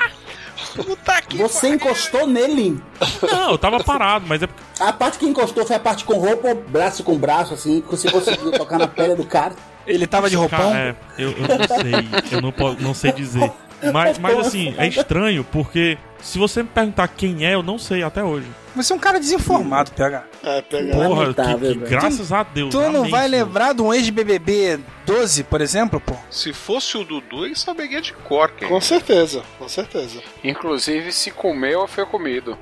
[1.37, 2.81] Você encostou nele?
[3.29, 4.61] Não, eu tava parado, mas é porque.
[4.79, 7.89] A parte que encostou foi a parte com roupa ou braço com braço, assim, que
[7.89, 9.53] você conseguiu tocar na pele do cara.
[9.85, 10.71] Ele tava de roupão?
[10.71, 13.51] Cara, é, eu, eu não sei, eu não, não sei dizer.
[13.93, 18.03] Mas, mas assim, é estranho porque se você me perguntar quem é, eu não sei
[18.03, 18.47] até hoje.
[18.75, 20.23] Você é um cara desinformado, PH.
[20.43, 20.95] É, pegar.
[20.95, 21.79] Porra, que, que velho.
[21.81, 22.69] graças a Deus.
[22.69, 26.15] Tu não amém, vai lembrar de um ex-BBB 12, por exemplo, pô?
[26.29, 28.81] Se fosse o Dudu, ele saberia de cor quem Com é.
[28.81, 30.21] certeza, com certeza.
[30.41, 32.57] Inclusive, se comeu ou foi comido.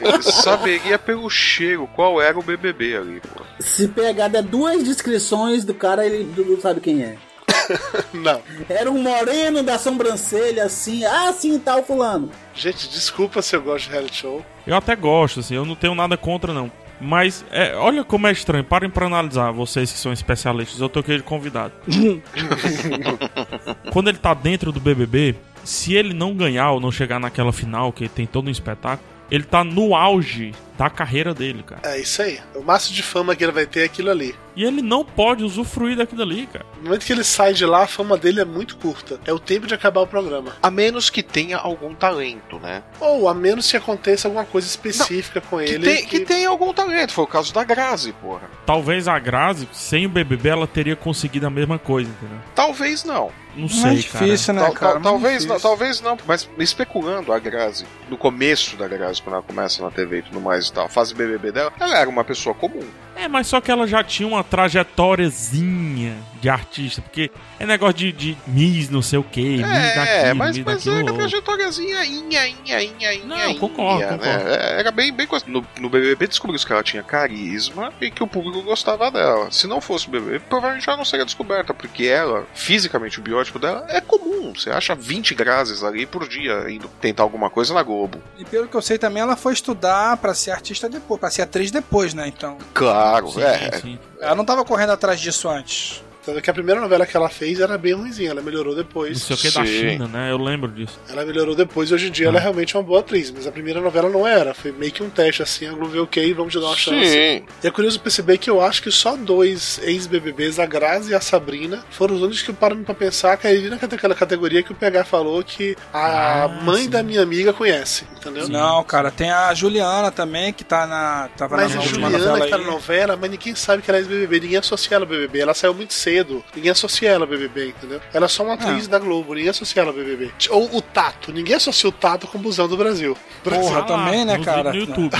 [0.00, 3.44] Ele saberia pelo cheiro qual era o BBB ali, pô.
[3.60, 7.16] Se pegar der duas descrições do cara, ele não sabe quem é.
[8.12, 8.40] Não.
[8.68, 11.04] Era um moreno da sobrancelha, assim.
[11.04, 12.30] Ah, sim, tal, fulano.
[12.54, 14.44] Gente, desculpa se eu gosto de reality show.
[14.66, 16.70] Eu até gosto, assim, eu não tenho nada contra, não.
[17.00, 18.64] Mas é, olha como é estranho.
[18.64, 20.80] Parem pra analisar, vocês que são especialistas.
[20.80, 21.72] Eu tô aqui de convidado.
[23.92, 27.92] Quando ele tá dentro do BBB, se ele não ganhar ou não chegar naquela final,
[27.92, 31.80] que tem todo um espetáculo, ele tá no auge da carreira dele, cara.
[31.84, 32.38] É isso aí.
[32.54, 34.34] O máximo de fama que ele vai ter é aquilo ali.
[34.54, 36.66] E ele não pode usufruir daquilo ali, cara.
[36.76, 39.18] No momento que ele sai de lá, a fama dele é muito curta.
[39.24, 40.54] É o tempo de acabar o programa.
[40.62, 42.82] A menos que tenha algum talento, né?
[43.00, 45.84] Ou a menos que aconteça alguma coisa específica com Que, ele.
[45.84, 47.12] tem, que tenha algum talento.
[47.12, 48.50] Foi o caso da Grazi, porra.
[48.66, 52.38] Talvez a Grazi, sem o BBB, ela teria conseguido a mesma coisa, entendeu?
[52.54, 53.30] Talvez não.
[53.56, 54.68] Não sei, difícil, cara.
[54.68, 54.92] né, cara?
[54.94, 55.70] Muito talvez, não, difícil.
[55.70, 60.18] talvez não, mas especulando a Grazi, no começo da Grazi, quando ela começa na TV
[60.18, 62.84] e tudo mais e tal, a fase BBB dela, ela era uma pessoa comum.
[63.16, 68.12] É, mas só que ela já tinha uma trajetóriazinha de artista, porque é negócio de,
[68.12, 70.94] de Miss não sei o que, Miss É, daquilo, mas, Miss mas daquilo.
[70.94, 71.28] era uma outro.
[71.28, 74.10] trajetóriazinha, inha, inha, inha, inha, Não, inha, concordo, né?
[74.18, 74.48] concordo.
[74.50, 75.44] É, Era bem, bem coisa.
[75.48, 79.50] No, no BBB descobriu que ela tinha carisma e que o público gostava dela.
[79.50, 83.58] Se não fosse o BBB, provavelmente ela não seria descoberta, porque ela, fisicamente, o biótipo
[83.58, 84.52] dela é comum.
[84.54, 88.20] Você acha 20 Grazes ali por dia indo tentar alguma coisa na Globo.
[88.38, 91.42] E pelo que eu sei também, ela foi estudar pra ser artista depois, pra ser
[91.42, 92.26] atriz depois, né?
[92.28, 92.56] Então.
[92.72, 93.72] Claro, Sim, é.
[93.80, 93.98] sim.
[94.20, 96.02] Ela não tava correndo atrás disso antes.
[96.26, 99.22] Tanto que a primeira novela que ela fez era bem ruimzinha, ela melhorou Não depois.
[99.22, 99.80] sei o que da Sim.
[99.80, 100.30] China, né?
[100.32, 100.98] Eu lembro disso.
[101.08, 103.52] Ela melhorou depois e hoje em dia ela é realmente uma boa atriz, mas a
[103.52, 104.52] primeira novela não era.
[104.52, 107.06] Foi meio que um teste assim, a Globo viu ok, vamos te dar uma chance.
[107.08, 107.44] Sim.
[107.62, 111.20] E é curioso perceber que eu acho que só dois ex-BBBs, a Grazi e a
[111.20, 115.04] Sabrina, foram os únicos que pararam pra pensar que aí naquela categoria que o PH
[115.04, 116.90] falou que a Ah, mãe sim.
[116.90, 118.48] da minha amiga conhece, entendeu?
[118.48, 121.28] Não, cara, tem a Juliana também, que tá na.
[121.36, 123.98] Tava Mas na a Juliana novela que tá na novela, mas ninguém sabe que ela
[123.98, 125.38] é ex-BBB, ninguém associa ela ao BBB.
[125.40, 126.15] Ela saiu muito cedo,
[126.54, 128.00] ninguém associa ela ao BBB, entendeu?
[128.12, 130.32] Ela é só uma atriz da Globo, ninguém associa ela ao BBB.
[130.50, 133.16] Ou o Tato, ninguém associa o Tato com o busão do Brasil.
[133.42, 134.72] Porra, Ah, também, né, cara?
[134.72, 135.16] No YouTube.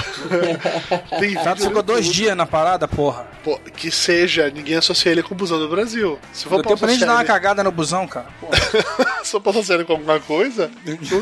[1.20, 3.26] Tem vídeo ficou dois dias na parada, porra.
[3.44, 6.18] Pô, que seja, ninguém associa ele com o busão do Brasil.
[6.32, 8.26] Se for pra nem de associar dar uma cagada no busão, cara.
[8.40, 8.56] Porra.
[9.22, 10.70] se eu posso associar ele com alguma coisa,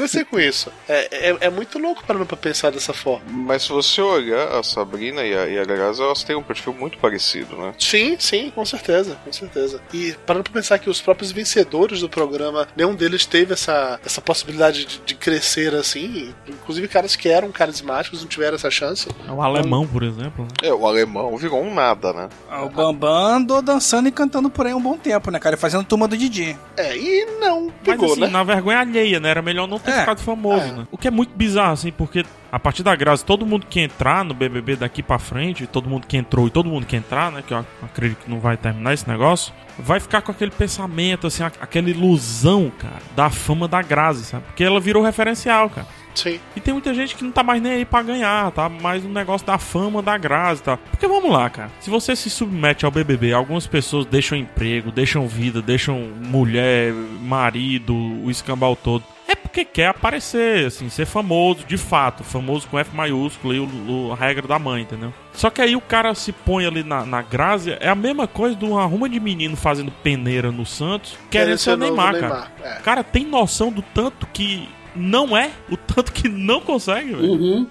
[0.09, 0.71] ser com isso.
[0.89, 3.25] É, é, é muito louco para pra pensar dessa forma.
[3.29, 6.73] Mas se você olhar a Sabrina e a, e a Grazi, elas têm um perfil
[6.73, 7.75] muito parecido, né?
[7.79, 9.64] Sim, sim, com certeza, com certeza.
[9.93, 14.21] E parando pra pensar que os próprios vencedores do programa, nenhum deles teve essa, essa
[14.21, 16.35] possibilidade de, de crescer assim.
[16.49, 19.09] Inclusive caras que eram carismáticos não tiveram essa chance.
[19.27, 20.45] É o alemão, por exemplo.
[20.45, 20.49] né?
[20.69, 22.29] É, o alemão virou um nada, né?
[22.51, 25.55] Ah, O Bambam andou dançando e cantando por aí um bom tempo, né, cara?
[25.57, 26.57] E fazendo turma do Didi.
[26.77, 28.29] É, e não Mas pegou, assim, né?
[28.29, 29.31] na vergonha alheia, né?
[29.31, 30.01] Era melhor não ter É.
[30.01, 30.73] ficado famoso, É.
[30.73, 30.87] né?
[30.91, 34.25] O que é muito bizarro, assim, porque a partir da Graça, todo mundo que entrar
[34.25, 37.43] no BBB daqui pra frente, todo mundo que entrou e todo mundo que entrar, né?
[37.45, 41.43] Que eu acredito que não vai terminar esse negócio, vai ficar com aquele pensamento, assim,
[41.43, 44.45] aquela ilusão, cara, da fama da Grazi, sabe?
[44.45, 45.89] Porque ela virou referencial, cara.
[46.15, 46.39] Sim.
[46.55, 48.69] E tem muita gente que não tá mais nem aí pra ganhar, tá?
[48.69, 50.79] Mais um negócio da fama da Grazi e tal.
[50.79, 51.73] Porque vamos lá, cara.
[51.81, 57.97] Se você se submete ao BBB, algumas pessoas deixam emprego, deixam vida, deixam mulher, marido,
[57.97, 59.03] o escambau todo.
[59.35, 62.23] É porque quer aparecer, assim, ser famoso, de fato.
[62.23, 65.13] Famoso com F maiúsculo e o, o- a regra da mãe, entendeu?
[65.33, 68.55] Só que aí o cara se põe ali na, na Grazi, é a mesma coisa
[68.55, 72.47] de uma ruma de menino fazendo peneira no Santos, querendo ser o novo Neymar, cara.
[72.63, 72.75] É.
[72.83, 77.33] Cara, tem noção do tanto que não é, o tanto que não consegue, velho.
[77.33, 77.67] Uhum.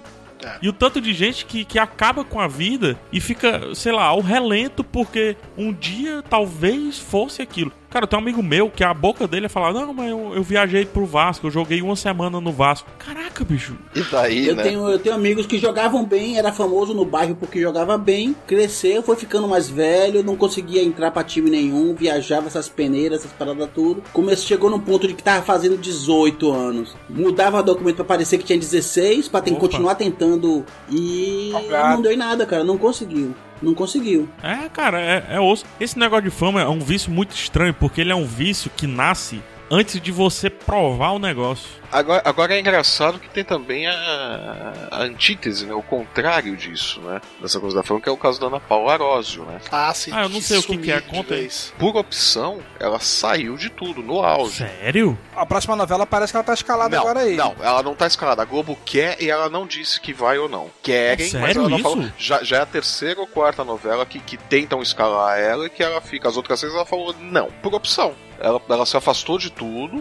[0.60, 4.04] E o tanto de gente que, que acaba com a vida e fica, sei lá,
[4.04, 7.72] ao relento porque um dia talvez fosse aquilo.
[7.94, 10.42] Cara, tem um amigo meu que a boca dele é falar: Não, mas eu, eu
[10.42, 12.90] viajei pro Vasco, eu joguei uma semana no Vasco.
[12.98, 13.76] Caraca, bicho.
[13.94, 14.64] E daí, Eu né?
[14.64, 19.00] tenho, eu tenho amigos que jogavam bem, era famoso no bairro porque jogava bem, cresceu,
[19.00, 23.68] foi ficando mais velho, não conseguia entrar pra time nenhum, viajava essas peneiras, essas paradas
[23.72, 24.02] tudo.
[24.12, 26.96] Começou, chegou num ponto de que tava fazendo 18 anos.
[27.08, 32.16] Mudava documento pra parecer que tinha 16, pra ter, continuar tentando e não deu em
[32.16, 33.32] nada, cara, não conseguiu.
[33.62, 34.28] Não conseguiu.
[34.42, 35.64] É, cara, é, é osso.
[35.80, 38.86] Esse negócio de fama é um vício muito estranho porque ele é um vício que
[38.86, 39.40] nasce
[39.70, 41.68] antes de você provar o negócio.
[41.94, 45.72] Agora, agora é engraçado que tem também a, a antítese, né?
[45.74, 47.20] O contrário disso, né?
[47.40, 49.60] Dessa coisa da fama, que é o caso da Ana Paula Arósio, né?
[49.70, 50.10] Ah, sim.
[50.12, 51.72] Ah, eu não sei o que que é, conta vez.
[51.78, 54.58] Por opção, ela saiu de tudo, no auge.
[54.58, 55.16] Sério?
[55.36, 57.36] A próxima novela parece que ela tá escalada Não, agora aí.
[57.36, 58.42] não, ela não tá escalada.
[58.42, 60.70] A Globo quer e ela não disse que vai ou não.
[60.82, 61.88] Querem, É mas sério ela não isso?
[61.88, 62.04] falou.
[62.18, 65.82] Já, já é a terceira ou quarta novela que, que tentam escalar ela e que
[65.82, 66.28] ela fica.
[66.28, 68.14] As outras vezes ela falou não, por opção.
[68.40, 69.96] Ela, ela se afastou de tudo,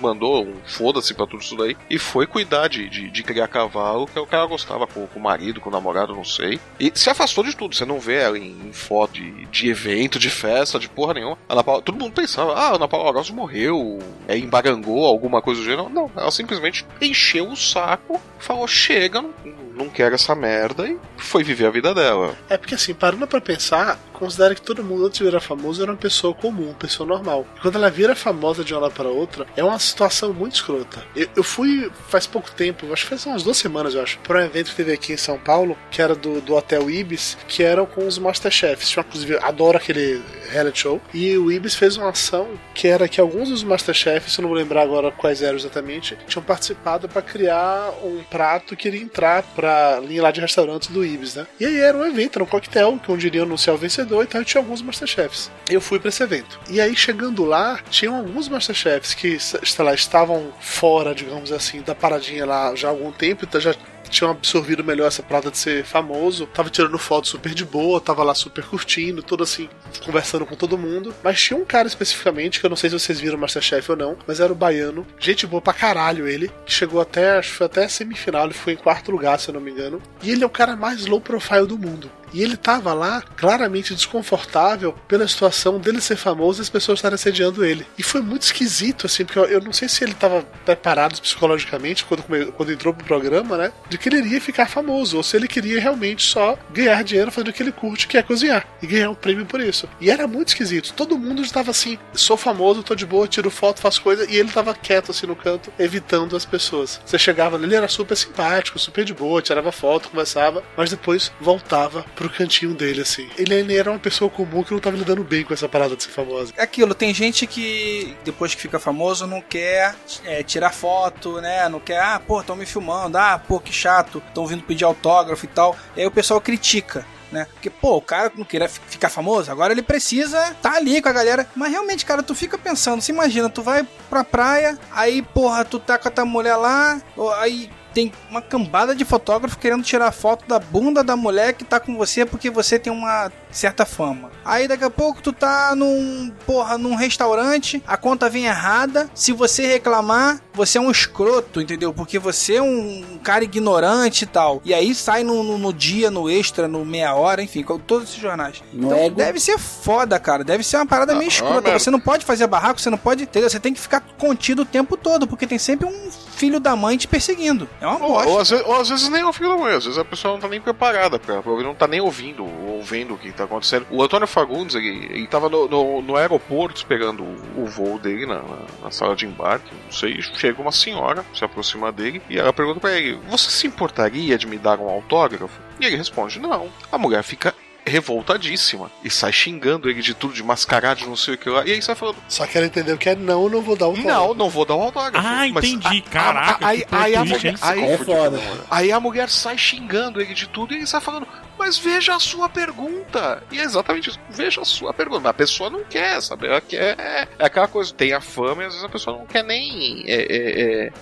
[0.00, 4.06] mandou um foda-se pra tudo isso daí e foi cuidar de, de, de criar cavalo,
[4.06, 6.60] que é o ela gostava com, com o marido, com o namorado, não sei.
[6.78, 7.74] E se afastou de tudo.
[7.74, 11.38] Você não vê ela em, em foto de, de evento, de festa, de porra nenhuma.
[11.48, 15.66] Ana Paula, todo mundo pensava, ah, Ana Paula Rosa morreu, é, embarangou, alguma coisa do
[15.66, 15.88] gênero.
[15.88, 19.32] Não, ela simplesmente encheu o saco, falou, chega, não,
[19.74, 22.36] não quero essa merda e foi viver a vida dela.
[22.48, 25.92] É porque assim, parando pra pensar, considera que todo mundo antes de virar famoso era
[25.92, 27.46] uma pessoa comum, uma pessoa normal.
[27.56, 31.04] E quando ela vira famosa de uma hora para outra, é uma situação muito escrota.
[31.14, 34.40] Eu, eu fui faz pouco tempo, acho que faz umas duas semanas, eu acho, pra
[34.40, 37.62] um evento que teve aqui em São Paulo, que era do, do Hotel Ibis, que
[37.62, 38.96] eram com os Masterchefs.
[38.96, 41.00] Eu, inclusive, adoro aquele reality show.
[41.14, 44.58] E o Ibis fez uma ação que era que alguns dos Masterchefs, eu não vou
[44.58, 50.00] lembrar agora quais eram exatamente, tinham participado para criar um prato que iria entrar pra
[50.00, 51.46] linha lá de restaurantes do Ibis, né?
[51.60, 54.26] E aí era um evento, era um coquetel, que onde iriam anunciar o vencedor e
[54.26, 55.50] tal, e tinha alguns Masterchefs.
[55.68, 56.58] Eu fui para esse evento.
[56.68, 61.94] E aí, chegando lá, tinham alguns Masterchefs que, sei lá, estavam fora, digamos assim, da
[61.94, 63.74] paradinha lá já há algum tempo, então já
[64.08, 68.22] tinham absorvido melhor essa parada de ser famoso, tava tirando foto super de boa, tava
[68.22, 69.68] lá super curtindo, todo assim,
[70.04, 71.14] conversando com todo mundo.
[71.22, 74.16] Mas tinha um cara especificamente, que eu não sei se vocês viram Masterchef ou não,
[74.26, 77.66] mas era o baiano, gente boa pra caralho ele, que chegou até, acho que foi
[77.66, 80.02] até semifinal, ele foi em quarto lugar, se eu não me engano.
[80.22, 82.10] E ele é o cara mais low profile do mundo.
[82.32, 87.14] E ele tava lá claramente desconfortável pela situação dele ser famoso e as pessoas estarem
[87.14, 87.86] assediando ele.
[87.96, 92.04] E foi muito esquisito, assim, porque eu, eu não sei se ele tava preparado psicologicamente
[92.04, 93.72] quando, quando entrou pro programa, né?
[93.88, 97.48] De que ele iria ficar famoso, ou se ele queria realmente só ganhar dinheiro fazendo
[97.48, 99.88] o que ele curte, que é cozinhar, e ganhar um prêmio por isso.
[100.00, 100.92] E era muito esquisito.
[100.94, 104.50] Todo mundo estava assim: sou famoso, tô de boa, tiro foto, faço coisa, e ele
[104.50, 107.00] tava quieto assim no canto, evitando as pessoas.
[107.04, 112.04] Você chegava ele era super simpático, super de boa, tirava foto, conversava, mas depois voltava
[112.18, 113.28] pro cantinho dele, assim.
[113.38, 116.10] Ele era uma pessoa comum que não tava lidando bem com essa parada de ser
[116.10, 116.52] famosa.
[116.56, 119.94] É aquilo, tem gente que depois que fica famoso não quer
[120.24, 121.68] é, tirar foto, né?
[121.68, 125.44] Não quer, ah, pô, estão me filmando, ah, pô, que chato, estão vindo pedir autógrafo
[125.44, 125.76] e tal.
[125.96, 127.06] E aí o pessoal critica.
[127.30, 127.46] Né?
[127.52, 131.10] Porque, pô, o cara não queria fi- ficar famoso, agora ele precisa tá ali com
[131.10, 131.46] a galera.
[131.54, 135.78] Mas realmente, cara, tu fica pensando, se imagina, tu vai pra praia, aí, porra, tu
[135.78, 136.98] tá com a tua mulher lá,
[137.38, 141.80] aí tem uma cambada de fotógrafo querendo tirar foto da bunda da mulher que tá
[141.80, 144.30] com você porque você tem uma certa fama.
[144.44, 149.10] Aí daqui a pouco tu tá num, porra, num restaurante, a conta vem errada.
[149.14, 151.92] Se você reclamar, você é um escroto, entendeu?
[151.92, 154.62] Porque você é um cara ignorante e tal.
[154.64, 158.10] E aí sai no, no, no dia, no extra, no meia hora, enfim, com todos
[158.10, 158.62] esses jornais.
[158.72, 159.16] Então ego.
[159.16, 160.44] deve ser foda, cara.
[160.44, 161.62] Deve ser uma parada meio escrota.
[161.62, 161.78] merda.
[161.80, 163.50] Você não pode fazer barraco, você não pode, entendeu?
[163.50, 166.96] Você tem que ficar contido o tempo todo, porque tem sempre um filho da mãe
[166.96, 167.68] te perseguindo.
[167.80, 168.30] É uma bosta.
[168.30, 170.04] ou às vezes, ou às vezes nem é o filho da mãe, às vezes a
[170.04, 173.44] pessoa não tá nem preparada pra, não tá nem ouvindo ou vendo o que tá
[173.44, 173.86] acontecendo.
[173.90, 178.24] O Antônio Fagundes, ele, ele tava no, no, no aeroporto esperando o, o voo dele
[178.24, 182.38] na, na, na sala de embarque, não sei, chega uma senhora, se aproxima dele e
[182.38, 185.60] ela pergunta pra ele: Você se importaria de me dar um autógrafo?
[185.80, 186.68] E ele responde: Não.
[186.90, 187.54] A mulher fica
[187.88, 191.64] revoltadíssima e sai xingando ele de tudo, de mascarado, de não sei o que lá.
[191.66, 193.88] E aí sai falando: Só que ela entendeu que é não, eu não vou dar
[193.88, 195.26] o Não, não vou dar o autógrafo.
[195.26, 196.04] Ah, Mas entendi.
[196.06, 198.40] a- Caraca, aí, que plot aí a mulher, aí, É foda.
[198.70, 201.26] Aí a mulher sai xingando ele de tudo e ele sai falando,
[201.58, 203.42] mas veja a sua pergunta.
[203.50, 205.20] E é exatamente isso, veja a sua pergunta.
[205.20, 206.46] Mas a pessoa não quer, sabe?
[206.46, 206.96] Ela quer.
[206.98, 210.04] É aquela coisa, tem a fama e às vezes a pessoa não quer nem.
[210.06, 210.92] é, é, é,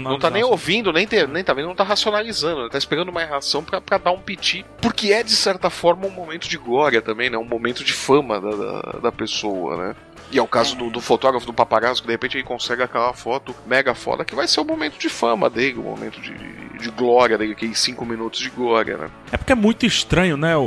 [0.00, 3.24] não tá nem ouvindo, nem, ter, nem tá vendo, não tá racionalizando, tá esperando uma
[3.24, 4.64] reação pra, pra dar um piti.
[4.80, 7.38] Porque é, de certa forma, um momento de glória também, né?
[7.38, 9.96] Um momento de fama da, da, da pessoa, né?
[10.34, 13.12] E é o caso do, do fotógrafo, do paparazzo, que de repente ele consegue aquela
[13.12, 16.78] foto mega foda, que vai ser o momento de fama dele, o momento de, de,
[16.78, 19.08] de glória dele, aqueles cinco minutos de glória, né?
[19.30, 20.62] É porque é muito estranho, né, o,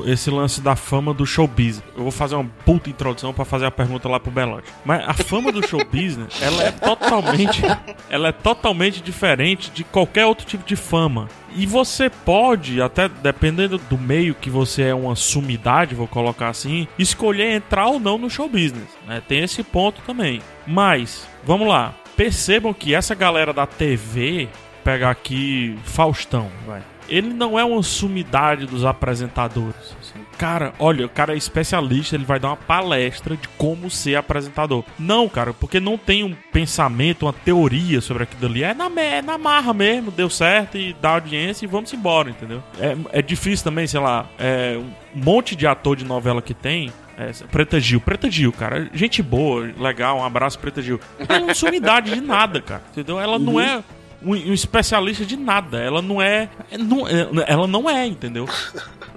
[0.00, 1.82] o- esse lance da fama do show business.
[1.94, 4.66] Eu vou fazer uma puta introdução pra fazer a pergunta lá pro Belote.
[4.82, 7.60] Mas a fama do show business, ela é totalmente,
[8.08, 11.28] ela é totalmente diferente de qualquer outro tipo de fama.
[11.54, 16.86] E você pode, até dependendo do meio que você é uma sumidade, vou colocar assim,
[16.98, 18.88] escolher entrar ou não no show business.
[19.06, 19.22] Né?
[19.26, 20.40] Tem esse ponto também.
[20.66, 21.94] Mas, vamos lá.
[22.16, 24.48] Percebam que essa galera da TV,
[24.82, 26.82] pegar aqui Faustão, vai.
[27.08, 29.96] Ele não é uma sumidade dos apresentadores.
[30.00, 30.24] assim.
[30.38, 34.84] Cara, olha, o cara é especialista, ele vai dar uma palestra de como ser apresentador.
[34.98, 38.62] Não, cara, porque não tem um pensamento, uma teoria sobre aquilo ali.
[38.62, 42.62] É na, é na marra mesmo, deu certo e dá audiência e vamos embora, entendeu?
[42.78, 44.78] É, é difícil também, sei lá, é,
[45.14, 46.92] um monte de ator de novela que tem.
[47.18, 50.98] É, Preta Gil, Preta Gil, cara, gente boa, legal, um abraço, Preta Gil.
[51.18, 53.20] Ela não é sumidade de nada, cara, entendeu?
[53.20, 53.82] Ela não é
[54.24, 55.78] um, um especialista de nada.
[55.80, 58.46] Ela não é, é, não- é- ela não é, entendeu?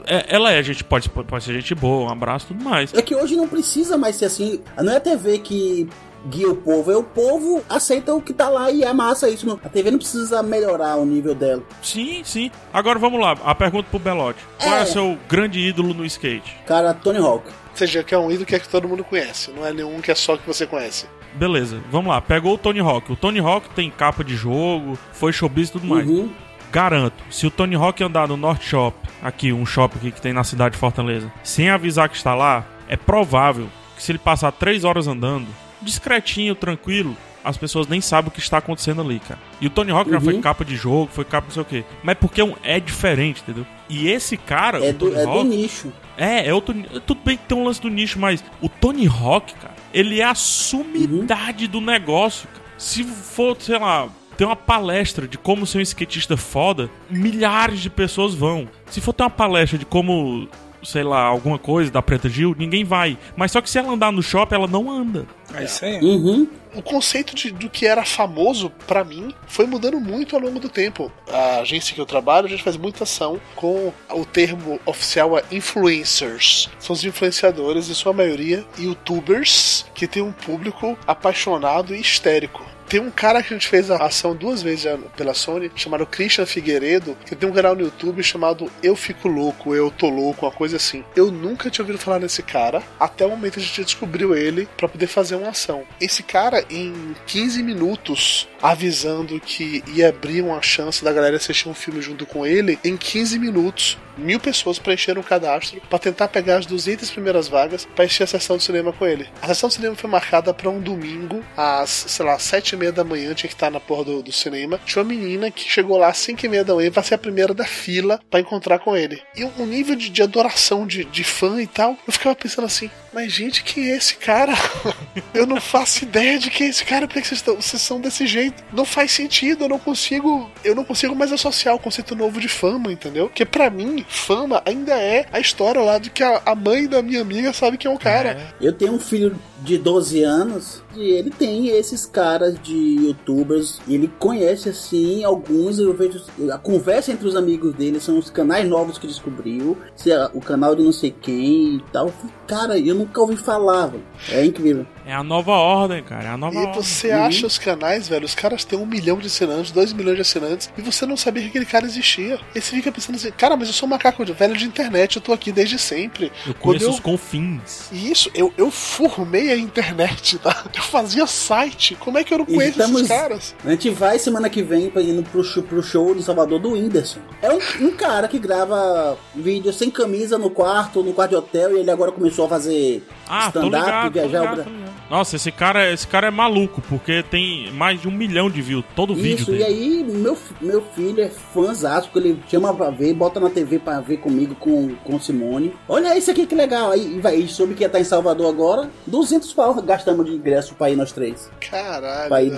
[0.05, 2.93] É- ela é, a gente pode, pode ser gente boa, um abraço e tudo mais.
[2.93, 4.61] É que hoje não precisa mais ser assim.
[4.77, 5.87] Não é a TV que
[6.27, 9.45] guia o povo, é o povo aceita o que tá lá e amassa isso.
[9.45, 11.61] Não- A TV não precisa melhorar o nível dela.
[11.81, 12.51] Sim, sim.
[12.73, 14.39] Agora vamos lá, a pergunta pro Belote.
[14.59, 14.83] Qual é, É.
[14.83, 16.55] o seu grande ídolo no skate?
[16.65, 17.47] Cara, Tony Hawk.
[17.47, 19.99] Ou seja, que é um ídolo que é que todo mundo conhece, não é nenhum
[20.01, 21.05] que é só que você conhece.
[21.35, 22.21] Beleza, vamos lá.
[22.21, 23.11] Pegou o Tony Hawk.
[23.11, 26.07] O Tony Hawk tem capa de jogo, foi showbiz e tudo mais.
[26.07, 26.29] Uhum.
[26.71, 30.43] Garanto, se o Tony Hawk andar no North Shop, aqui, um shopping que tem na
[30.43, 34.83] cidade de Fortaleza, sem avisar que está lá, é provável que se ele passar três
[34.83, 35.47] horas andando,
[35.81, 39.39] discretinho, tranquilo, as pessoas nem sabem o que está acontecendo ali, cara.
[39.61, 40.23] E o Tony Hawk já Uhum.
[40.23, 41.83] foi capa de jogo, foi capa não sei o quê.
[42.03, 43.65] Mas porque é é diferente, entendeu?
[43.87, 45.93] E esse cara, É o do, é do Hawk, nicho.
[46.17, 46.73] é, é outro.
[47.05, 50.25] Tudo bem que tem um lance do nicho, mas o Tony Hawk, cara, ele é
[50.25, 52.65] a sumidade do negócio, cara.
[52.77, 57.89] Se for, sei lá, ter uma palestra de como ser um skatista foda, milhares de
[57.89, 58.67] pessoas vão.
[58.87, 60.49] Se for ter uma palestra de como,
[60.85, 63.17] sei lá, alguma coisa da Preta Gil, ninguém vai.
[63.35, 65.25] Mas só que se ela andar no shopping, ela não anda.
[65.53, 65.99] É isso aí.
[66.01, 66.47] Uhum.
[66.75, 70.67] O conceito de, do que era famoso, pra mim, foi mudando muito ao longo do
[70.67, 71.11] tempo.
[71.31, 75.43] A agência que eu trabalho, a gente faz muita ação com o termo oficial é
[75.51, 76.69] influencers.
[76.77, 82.74] São os influenciadores, em sua maioria, youtubers, que tem um público apaixonado e histérico.
[82.87, 84.85] Tem um cara que a gente fez a ação duas vezes
[85.17, 89.73] pela Sony, chamado Christian Figueiredo, que tem um canal no YouTube chamado Eu Fico Louco,
[89.73, 91.03] Eu Tô Louco, uma coisa assim.
[91.15, 94.87] Eu nunca tinha ouvido falar nesse cara, até o momento a gente descobriu ele pra
[94.87, 95.83] poder fazer uma ação.
[95.99, 101.73] Esse cara, em 15 minutos, avisando que ia abrir uma chance da galera assistir um
[101.73, 106.57] filme junto com ele, em 15 minutos, mil pessoas preencheram o cadastro pra tentar pegar
[106.57, 109.27] as 200 primeiras vagas pra assistir a sessão de cinema com ele.
[109.41, 112.91] A sessão de cinema foi marcada pra um domingo, às, sei lá, 7 e meia
[112.91, 114.79] da manhã, tinha que estar na porra do, do cinema.
[114.85, 117.19] Tinha uma menina que chegou lá às 5 e meia da manhã pra ser a
[117.19, 119.21] primeira da fila pra encontrar com ele.
[119.35, 122.65] E um, um nível de, de adoração de, de fã e tal, eu ficava pensando
[122.65, 124.53] assim, mas gente, quem é esse cara?
[125.33, 128.01] eu não faço ideia de quem é esse cara, por que vocês, estão, vocês são
[128.01, 128.61] desse jeito?
[128.73, 130.51] Não faz sentido, eu não consigo.
[130.65, 133.27] Eu não consigo mais associar o conceito novo de fama, entendeu?
[133.27, 137.01] Porque pra mim, fama ainda é a história lá de que a, a mãe da
[137.01, 138.53] minha amiga sabe quem é o cara.
[138.59, 144.11] Eu tenho um filho de 12 anos e ele tem esses caras de youtubers ele
[144.19, 145.79] conhece assim alguns.
[145.79, 150.11] Eu vejo a conversa entre os amigos dele são os canais novos que descobriu, se
[150.11, 152.13] é o canal de não sei quem e tal.
[152.45, 154.03] Cara, eu nunca ouvi falar, velho.
[154.31, 154.85] É incrível.
[155.07, 156.23] É a nova ordem, cara.
[156.23, 156.73] É a nova E ordem.
[156.73, 160.21] você acha os canais, velho, os caras têm um milhão de assinantes, dois milhões de
[160.21, 162.39] assinantes, e você não sabia que aquele cara existia.
[162.55, 165.17] E você fica pensando assim, cara, mas eu sou um macaco de- velho de internet,
[165.17, 166.31] eu tô aqui desde sempre.
[166.47, 167.89] Eu Quando conheço eu- os confins.
[167.91, 170.65] E isso, eu, eu formei a internet, tá?
[170.75, 171.95] Eu fazia site.
[171.95, 173.55] Como é que eu não conheço estamos- esses caras?
[173.63, 176.71] A gente vai semana que vem pra indo pro show, pro show de Salvador do
[176.71, 177.19] Whindersson.
[177.43, 181.75] É um, um cara que grava vídeo sem camisa no quarto, no quarto de hotel,
[181.77, 184.39] e ele agora começou a fazer Ah, stand-up, ligado, tô viajar.
[184.41, 184.94] ligado, tô ligado.
[185.09, 188.83] Nossa, esse cara, esse cara é maluco, porque tem mais de um milhão de views,
[188.95, 192.89] todo o vídeo Isso, e aí meu, meu filho é fãzaço, que ele chama pra
[192.89, 195.73] ver, bota na TV pra ver comigo com, com Simone.
[195.87, 196.91] Olha isso aqui que legal.
[196.91, 198.89] Aí vai, soube que ia estar em Salvador agora.
[199.07, 201.49] 200 pau gastamos de ingresso pra ir nós três.
[201.69, 202.55] Caralho.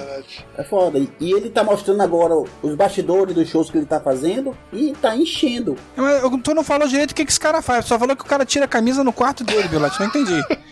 [0.57, 0.99] É foda.
[0.99, 2.33] E- ele tá mostrando agora
[2.63, 5.75] os bastidores dos shows que ele tá fazendo e tá enchendo.
[5.97, 7.85] É, Mas eu- tu não falou direito o que, que esse cara faz.
[7.85, 9.99] Só falou que o cara tira a camisa no quarto dele, Bilote.
[9.99, 10.41] Não entendi.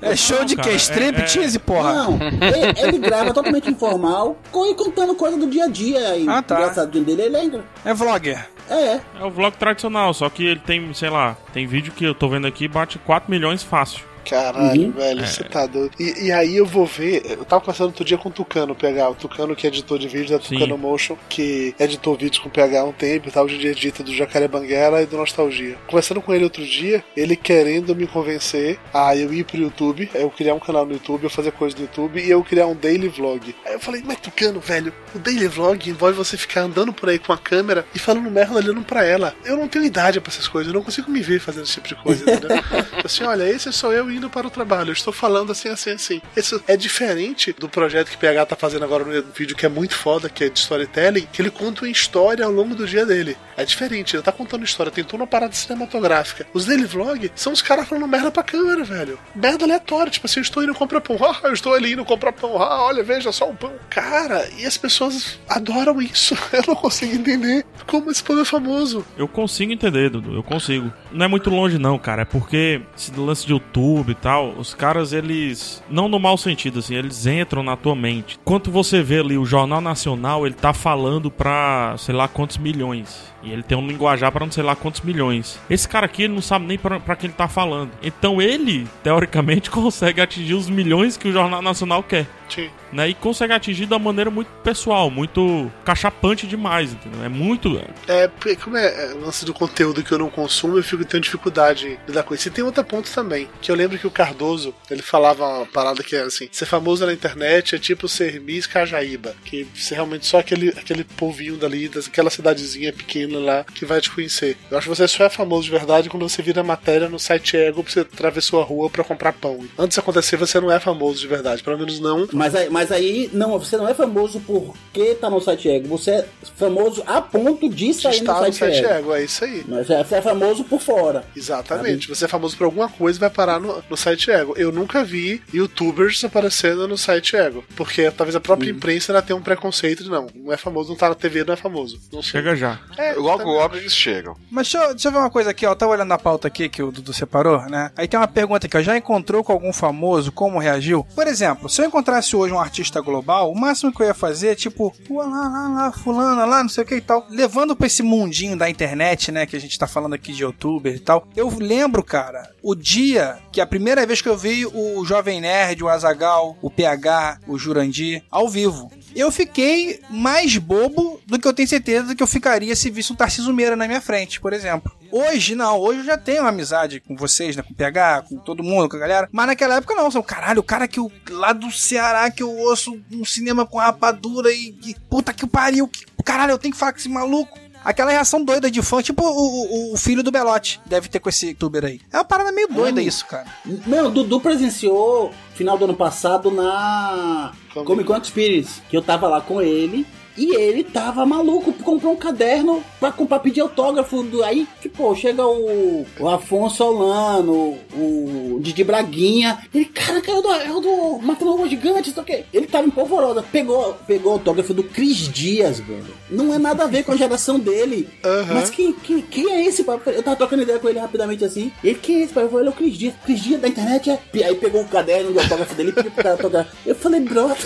[0.00, 0.74] É show de cara, quê?
[0.74, 0.76] é-
[1.12, 1.92] Striptease, porra?
[1.94, 6.16] Não, ele, ele grava totalmente informal, e contando coisa do dia a dia.
[6.16, 6.56] E Ah, tá.
[6.56, 7.64] engraçadinho dele, ele ainda.
[7.84, 8.46] É vlogger.
[8.70, 12.14] É, É o vlog tradicional, só que ele tem, sei lá, tem vídeo que eu
[12.14, 14.04] tô vendo aqui, bate 4 milhões fácil.
[14.28, 14.90] Caralho, Uhum.
[14.92, 15.92] velho, você tá doido.
[15.98, 17.22] E, e aí eu vou ver.
[17.28, 19.10] Eu tava conversando outro dia com o Tucano, PH.
[19.10, 20.54] O Tucano que é editor de vídeo da Sim.
[20.54, 23.44] Tucano Motion, que editou vídeos com PH há um tempo e tal.
[23.44, 25.76] Hoje em dia edita do Jacaré Banguela e do Nostalgia.
[25.86, 30.30] Conversando com ele outro dia, ele querendo me convencer a eu ir pro YouTube, eu
[30.30, 33.08] criar um canal no YouTube, eu fazer coisas no YouTube e eu criar um daily
[33.08, 33.54] vlog.
[33.66, 37.18] Aí eu falei, mas Tucano, velho, o daily vlog envolve você ficar andando por aí
[37.18, 39.34] com a câmera e falando merda olhando pra ela.
[39.44, 41.88] Eu não tenho idade pra essas coisas, eu não consigo me ver fazendo esse tipo
[41.88, 42.50] de coisa, entendeu?
[43.04, 46.22] assim, olha, esse sou eu indo para o trabalho, eu estou falando assim, assim, assim.
[46.36, 49.68] Isso é diferente do projeto que o PH tá fazendo agora no vídeo que é
[49.68, 53.04] muito foda, que é de storytelling, que ele conta uma história ao longo do dia
[53.06, 53.36] dele.
[53.56, 56.46] É diferente, ele tá contando história, tem toda uma parada cinematográfica.
[56.52, 59.18] Os daily vlog são os caras falando merda pra câmera, velho.
[59.34, 62.32] Merda aleatória, tipo assim, eu estou indo comprar pão, ah, eu estou ali indo comprar
[62.32, 63.72] pão, ah, olha, veja só o pão.
[63.88, 66.36] Cara, e as pessoas adoram isso.
[66.52, 69.04] Eu não consigo entender como esse povo é famoso.
[69.16, 70.92] Eu consigo entender, Dudu, eu consigo.
[71.10, 74.48] Não é muito longe não, cara, é porque esse lance de YouTube, YouTube e tal,
[74.58, 75.82] os caras, eles.
[75.88, 78.38] Não no mau sentido, assim, eles entram na tua mente.
[78.40, 83.32] Enquanto você vê ali o Jornal Nacional, ele tá falando pra sei lá quantos milhões.
[83.42, 85.58] E ele tem um linguajar para não sei lá quantos milhões.
[85.70, 87.90] Esse cara aqui, ele não sabe nem pra quem ele tá falando.
[88.02, 92.26] Então ele, teoricamente, consegue atingir os milhões que o Jornal Nacional quer.
[92.48, 92.68] Sim.
[92.92, 93.08] Né?
[93.08, 97.24] E consegue atingir da maneira muito pessoal, muito cachapante demais, entendeu?
[97.24, 97.80] É muito.
[98.06, 101.04] É, porque como é é, o lance do conteúdo que eu não consumo, eu fico
[101.04, 102.48] tendo dificuldade de lidar com isso.
[102.48, 106.02] E tem outro ponto também, que eu lembro que o Cardoso, ele falava uma parada
[106.02, 110.26] que era assim, ser famoso na internet é tipo ser Miss Cajaíba, que você realmente
[110.26, 114.56] só aquele, aquele povinho dali, daquela cidadezinha pequena lá, que vai te conhecer.
[114.70, 117.56] Eu acho que você só é famoso de verdade quando você vira matéria no site
[117.56, 119.64] Ego pra você atravessou a rua pra comprar pão.
[119.78, 122.92] Antes disso acontecer, você não é famoso de verdade, pelo menos não Mas aí, mas
[122.92, 125.88] aí não, você não é famoso porque tá no site Ego.
[125.96, 126.26] Você é
[126.56, 128.94] famoso a ponto de de sair estar no no site, site Ego.
[128.94, 129.64] Ego, é isso aí.
[129.68, 131.24] Mas é- você é famoso por fora.
[131.36, 132.08] Exatamente.
[132.08, 134.54] Você é famoso por alguma coisa e vai parar no, no site Ego.
[134.56, 137.64] Eu nunca vi youtubers aparecendo no site Ego.
[137.76, 140.96] Porque talvez a própria imprensa ainda tenha um preconceito de não, não é famoso, não
[140.96, 141.98] tá na TV, não é famoso.
[142.12, 142.32] Não sei.
[142.32, 142.80] Chega já.
[142.96, 144.34] É, Logo, logo eles chegam.
[144.50, 145.70] Mas deixa eu, deixa eu ver uma coisa aqui, ó.
[145.72, 147.90] Eu tava olhando na pauta aqui que o Dudu separou, né?
[147.96, 148.80] Aí tem uma pergunta aqui, ó.
[148.82, 150.32] Já encontrou com algum famoso?
[150.32, 151.06] Como reagiu?
[151.14, 152.71] Por exemplo, se eu encontrasse hoje um artista
[153.02, 156.62] global, o máximo que eu ia fazer é tipo, pô, lá, lá, lá, fulana, lá,
[156.62, 157.26] não sei o que e tal.
[157.28, 159.44] Levando pra esse mundinho da internet, né?
[159.44, 161.26] Que a gente tá falando aqui de youtuber e tal.
[161.36, 165.82] Eu lembro, cara, o dia que a primeira vez que eu vi o Jovem Nerd,
[165.82, 168.90] o Azagal, o PH, o Jurandir, ao vivo.
[169.14, 173.16] Eu fiquei mais bobo do que eu tenho certeza que eu ficaria se visse um
[173.16, 174.92] Tarcísio Meira na minha frente, por exemplo.
[175.12, 175.78] Hoje, não.
[175.78, 177.62] Hoje eu já tenho amizade com vocês, né?
[177.62, 179.28] Com o PH, com todo mundo, com a galera.
[179.30, 180.10] Mas naquela época não.
[180.10, 183.78] São, caralho, o cara que eu, lá do Ceará que eu ouço no cinema com
[183.78, 185.86] rapadura e, e puta que pariu.
[185.86, 187.60] Que, caralho, eu tenho que falar com esse maluco.
[187.84, 191.28] Aquela reação doida de fã, tipo o, o- o filho do Belote deve ter com
[191.28, 192.00] esse youtuber aí.
[192.12, 193.46] É uma parada meio doida isso, cara.
[193.86, 199.26] Não, o Dudu presenciou final do ano passado na Comic Con Experience, que eu tava
[199.26, 200.06] lá com ele.
[200.36, 204.22] E ele tava maluco, comprou um caderno pra, pra pedir autógrafo.
[204.22, 209.58] Do, aí, tipo, chega o, o Afonso Solano, o Didi Braguinha.
[209.74, 212.44] Ele, cara, é o do, é o do Matando Robô Gigante, isso aqui.
[212.52, 213.42] Ele tava em polvorosa.
[213.42, 216.04] Pegou, pegou o autógrafo do Cris Dias, velho.
[216.30, 218.08] Não é nada a ver com a geração dele.
[218.52, 220.00] Mas quem, quem, quem é esse, pai?
[220.06, 221.70] Eu tava trocando ideia com ele rapidamente assim.
[221.82, 222.44] Ele, quem é esse, pai?
[222.44, 223.14] Eu falei, ele é o Cris Dias.
[223.24, 224.18] Cris Dias da internet é.
[224.44, 226.72] Aí pegou o caderno do autógrafo dele e pediu pro cara autografar.
[226.86, 227.56] Eu falei, brother.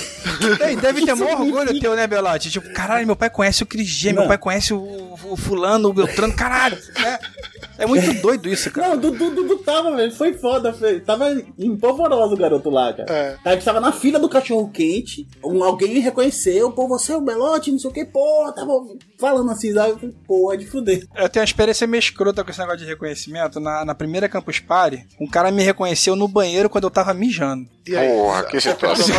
[0.81, 2.51] Deve ter maior orgulho significa- teu, né, Belote?
[2.61, 5.93] Tipo, caralho, meu pai conhece o Cris G, meu pai conhece o, o fulano, o
[5.93, 6.79] Beltrano, caralho.
[7.05, 8.89] É, é muito doido isso, cara.
[8.89, 10.11] Não, o Dudu, Dudu tava, velho.
[10.13, 11.01] Foi foda, foi.
[11.01, 13.39] Tava empolvoroso o garoto lá, cara.
[13.45, 13.57] É.
[13.57, 15.29] Tava na fila do cachorro quente.
[15.45, 16.73] Um, alguém me reconheceu.
[16.73, 18.05] Pô, você é o Belote, não sei o que.
[18.07, 18.73] Pô, tava
[19.19, 20.15] falando assim, sabe?
[20.27, 21.07] Pô, é de fuder.
[21.15, 23.61] Eu tenho uma experiência meio escrota com esse negócio de reconhecimento.
[23.61, 27.69] Na, na primeira Campus Party, um cara me reconheceu no banheiro quando eu tava mijando.
[27.87, 28.09] E aí?
[28.09, 29.15] Porra, que situação.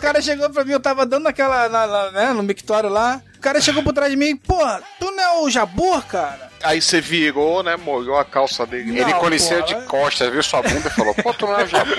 [0.00, 3.22] Cara chegou pra mim, eu tava dando aquela, na- na- né, no mictório lá.
[3.36, 4.56] O cara chegou por trás de mim, pô,
[4.98, 6.49] tu não é o Jabur, cara?
[6.62, 7.76] Aí você virou, né?
[7.76, 8.90] Molhou a calça dele.
[9.00, 11.58] Ele Não, conheceu porra, de é- costas, viu sua bunda e falou: Pô, tu não
[11.58, 11.90] é o Jabu?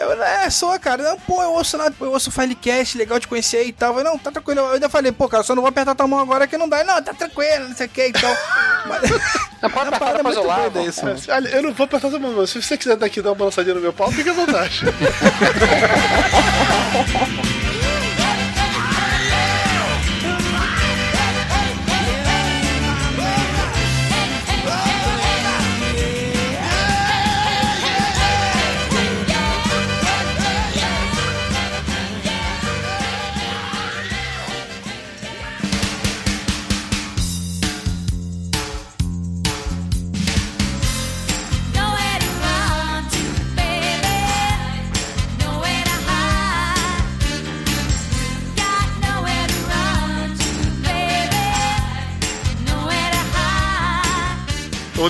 [0.00, 1.02] Eu, é, sou, cara.
[1.02, 3.98] Não, pô, eu ouço lá, eu ouço o Filecast, legal de conhecer e tal.
[3.98, 4.60] Eu, não, tá tranquilo.
[4.60, 6.82] Eu ainda falei, pô, cara, só não vou apertar tua mão agora que não dá.
[6.82, 8.34] Não, tá tranquilo, não sei o que e tal.
[8.86, 9.02] Mas,
[9.60, 11.20] Não pode é apertar, eu muito doida isso, mano.
[11.28, 12.46] Olha, eu não vou apertar tua mão.
[12.46, 14.82] Se você quiser daqui dar uma balançadinha no meu pau, fica à vontade.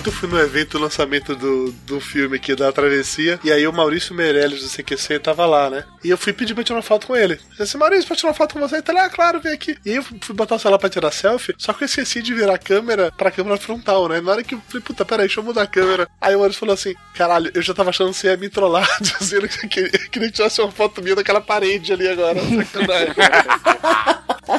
[0.08, 3.72] eu fui no evento do lançamento do, do filme aqui da Travessia, e aí o
[3.72, 5.84] Maurício Meirelles do CQC tava lá, né?
[6.04, 7.34] E eu fui pedir pra tirar uma foto com ele.
[7.34, 8.76] Eu disse assim, Maurício, pode tirar uma foto com você?
[8.76, 9.76] Ele tá ah, claro, vem aqui.
[9.84, 12.32] E aí eu fui botar o celular pra tirar selfie, só que eu esqueci de
[12.32, 14.20] virar a câmera pra câmera frontal, né?
[14.20, 16.08] Na hora que eu falei, puta, peraí, deixa eu mudar a câmera.
[16.20, 18.88] Aí o Maurício falou assim, caralho, eu já tava achando que você ia me trollar,
[19.00, 22.38] dizendo que eu queria, queria que tirasse uma foto minha daquela parede ali agora.
[22.72, 23.14] Sacanagem.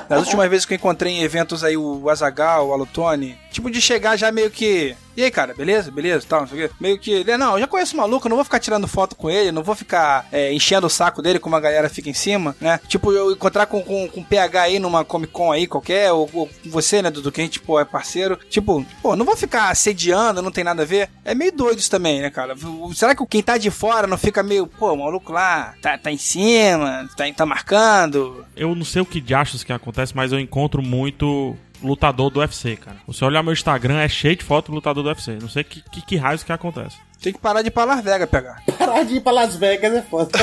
[0.10, 3.82] Das últimas vezes que eu encontrei em eventos aí o Azagal, o Alutone, tipo de
[3.82, 5.89] chegar já meio que E aí, cara, beleza?
[5.89, 6.28] Beleza?
[6.30, 6.76] Tal, não sei o quê.
[6.80, 9.51] Meio que, não, eu já conheço o maluco, não vou ficar tirando foto com ele,
[9.51, 12.80] não vou ficar é, enchendo o saco dele como a galera fica em cima, né?
[12.88, 16.47] Tipo, eu encontrar com, com, com PH aí numa Comic Con aí qualquer, ou, ou
[16.68, 18.38] você, né, Dudu, que a gente, pô, é parceiro.
[18.47, 21.09] Tipo, pô, não vou ficar assediando, não tem nada a ver.
[21.26, 22.53] É meio doido isso também, né, cara?
[22.93, 26.11] Será que quem tá de fora não fica meio, pô, o maluco lá tá, tá
[26.11, 28.45] em cima, tá, tá marcando?
[28.55, 32.39] Eu não sei o que de achos que acontece, mas eu encontro muito lutador do
[32.39, 32.97] UFC, cara.
[32.97, 35.38] Se você olhar meu Instagram, é cheio de foto do lutador do UFC.
[35.41, 36.97] Não sei que, que, que raios que acontece.
[37.21, 38.61] Tem que parar de ir pra Las Vegas pegar.
[38.78, 40.38] Parar de ir pra Las Vegas é foda.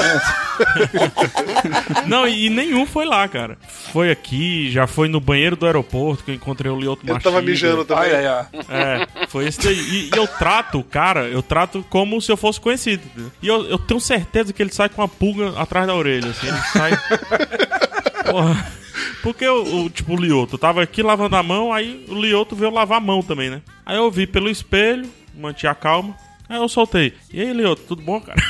[2.07, 3.57] Não, e, e nenhum foi lá, cara.
[3.93, 7.41] Foi aqui, já foi no banheiro do aeroporto que eu encontrei o Lioto Eu tava
[7.41, 8.12] mijando também.
[8.12, 8.47] Ai, ai, ai.
[8.68, 9.78] É, foi esse daí.
[9.78, 13.03] E, e eu trato o cara, eu trato como se eu fosse conhecido.
[13.41, 16.49] E eu, eu tenho certeza que ele sai com uma pulga atrás da orelha, assim.
[16.49, 16.91] Ele sai.
[18.30, 18.84] Porra.
[19.25, 22.70] Porque o, o- tipo, o Lioto tava aqui lavando a mão, aí o Lioto veio
[22.70, 23.61] lavar a mão também, né?
[23.85, 26.14] Aí eu vi pelo espelho, mantinha a calma.
[26.49, 27.14] Aí eu soltei.
[27.33, 28.39] E aí, Lioto, tudo bom, cara?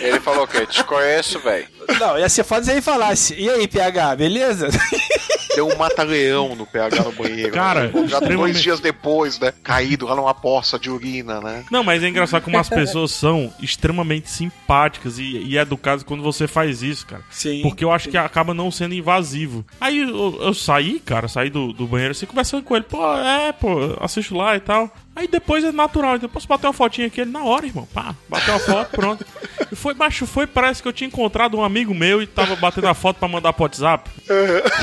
[0.00, 0.64] Ele falou o quê?
[0.66, 1.66] Te conheço, velho.
[1.98, 3.34] Não, ia ser foda se ele falasse.
[3.34, 4.68] E aí, PH, beleza?
[5.56, 7.52] Deu um mata-leão no PH no banheiro.
[7.52, 7.90] Cara, né?
[7.92, 9.52] Já dois extremamente- dias depois, né?
[9.62, 11.64] Caído lá numa poça de urina, né?
[11.70, 16.46] Não, mas é engraçado como as pessoas são extremamente simpáticas e, e educadas quando você
[16.46, 17.22] faz isso, cara.
[17.30, 17.62] Sim.
[17.62, 19.64] Porque eu acho que acaba não sendo invasivo.
[19.80, 22.84] Aí eu, eu saí, cara, saí do, do banheiro assim, conversando com ele.
[22.84, 24.90] Pô, é, pô, assisto lá e tal.
[25.14, 26.18] Aí depois é natural.
[26.18, 27.88] Depois bater uma fotinha aqui, ele na hora, irmão.
[27.94, 29.24] Pá, bateu uma foto, pronto.
[29.72, 32.86] E foi, baixo, foi, parece que eu tinha encontrado um amigo meu e tava batendo
[32.88, 34.10] a foto pra mandar pro WhatsApp.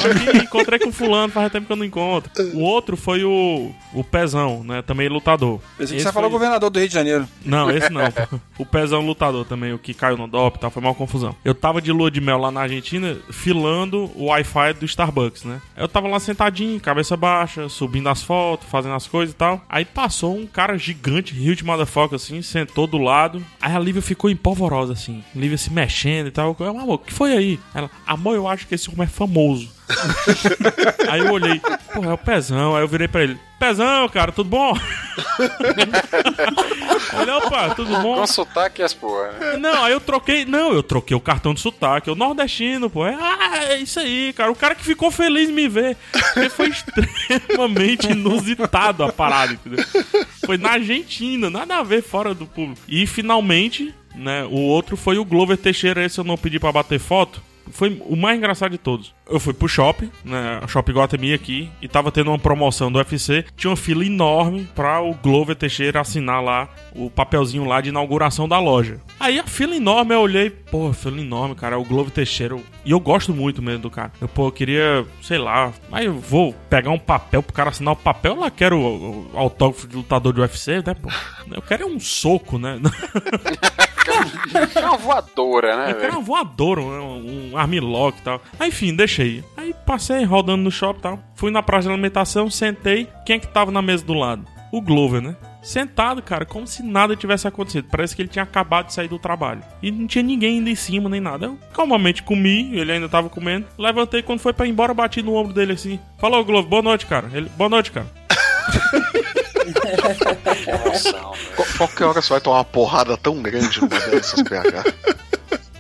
[0.04, 2.32] Aqui, encontrei com fulano, faz tempo que eu não encontro.
[2.54, 4.82] O outro foi o, o Pezão, né?
[4.82, 5.60] Também lutador.
[5.78, 7.28] Pensei que Esse você falou foi- governador do Rio de Janeiro.
[7.46, 8.02] não, esse não.
[8.58, 11.36] O Pezão lutador também, o que caiu no DOP e tal, foi uma confusão.
[11.44, 15.60] Eu tava de lua de mel lá na Argentina, filando o Wi-Fi do Starbucks, né?
[15.76, 19.62] Eu tava lá sentadinho, cabeça baixa, subindo as fotos, fazendo as coisas e tal.
[19.68, 23.44] Aí passou um cara gigante, huge motherfucker, assim, sentou do lado.
[23.60, 25.24] Aí a Lívia ficou empolvorosa, assim.
[25.36, 26.56] Lívia se mexendo e tal.
[26.60, 27.60] Eu, amor, o que foi aí?
[27.74, 29.70] Ela, amor, eu acho que esse homem é famoso.
[31.10, 31.60] Aí eu olhei,
[31.94, 32.76] porra, é o Pezão.
[32.76, 34.74] Aí eu virei pra ele, Pezão, cara, tudo bom?
[37.22, 38.16] Ele, opa, tudo bom?
[38.16, 39.58] Com sotaque e as porra, né?
[39.58, 40.46] Não, aí eu troquei.
[40.46, 42.10] Não, eu troquei o cartão de sotaque.
[42.10, 43.06] O nordestino, pô.
[43.06, 44.52] É, ah, é isso aí, cara.
[44.52, 45.96] O cara que ficou feliz em me ver.
[46.12, 49.86] Porque foi extremamente inusitado a parada, entendeu?
[50.46, 52.82] Foi na Argentina, nada a ver fora do público.
[52.88, 56.04] E finalmente, né, o outro foi o Glover Teixeira.
[56.04, 57.42] Esse eu não pedi pra bater foto.
[57.72, 59.14] Foi o mais engraçado de todos.
[59.30, 60.62] Eu fui pro shopping, né?
[60.68, 63.46] Shopping Guatemi aqui, e tava tendo uma promoção do UFC.
[63.56, 68.48] Tinha uma fila enorme pra o Glover Teixeira assinar lá o papelzinho lá de inauguração
[68.48, 69.00] da loja.
[69.20, 72.58] Aí a fila enorme, eu olhei, pô, fila enorme, cara, o Glover Teixeira.
[72.86, 74.12] E eu gosto muito mesmo do cara.
[74.20, 77.94] Eu, pô, eu queria, sei lá, mas eu vou pegar um papel pro cara assinar
[77.94, 78.34] o papel.
[78.34, 81.10] Eu lá quero o, o autógrafo de lutador de UFC, né, pô?
[81.52, 82.80] Eu quero é um soco, né?
[84.76, 86.14] É uma voadora, né, quero velho?
[86.14, 87.00] uma voadora, né?
[87.52, 88.42] um armlock e tal.
[88.60, 89.44] Aí, enfim, deixei.
[89.56, 91.20] Aí passei rodando no shopping e tal.
[91.36, 93.08] Fui na praça de alimentação, sentei.
[93.26, 94.46] Quem é que tava na mesa do lado?
[94.72, 95.36] O Glover, né?
[95.62, 97.88] Sentado, cara, como se nada tivesse acontecido.
[97.90, 99.62] Parece que ele tinha acabado de sair do trabalho.
[99.82, 101.46] E não tinha ninguém ainda em cima, nem nada.
[101.46, 103.66] Eu calmamente comi, ele ainda tava comendo.
[103.78, 106.00] Levantei quando foi pra ir embora, bati no ombro dele assim.
[106.18, 107.30] Falou, Glover, boa noite, cara.
[107.34, 108.08] Ele, boa noite, cara.
[111.56, 114.84] Qual- Qualquer hora você vai tomar uma porrada tão grande numa dessas, PH.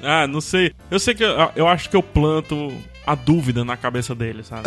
[0.05, 0.73] Ah, não sei.
[0.91, 2.73] Eu sei que eu, eu acho que eu planto
[3.07, 4.63] a dúvida na cabeça dele, sabe?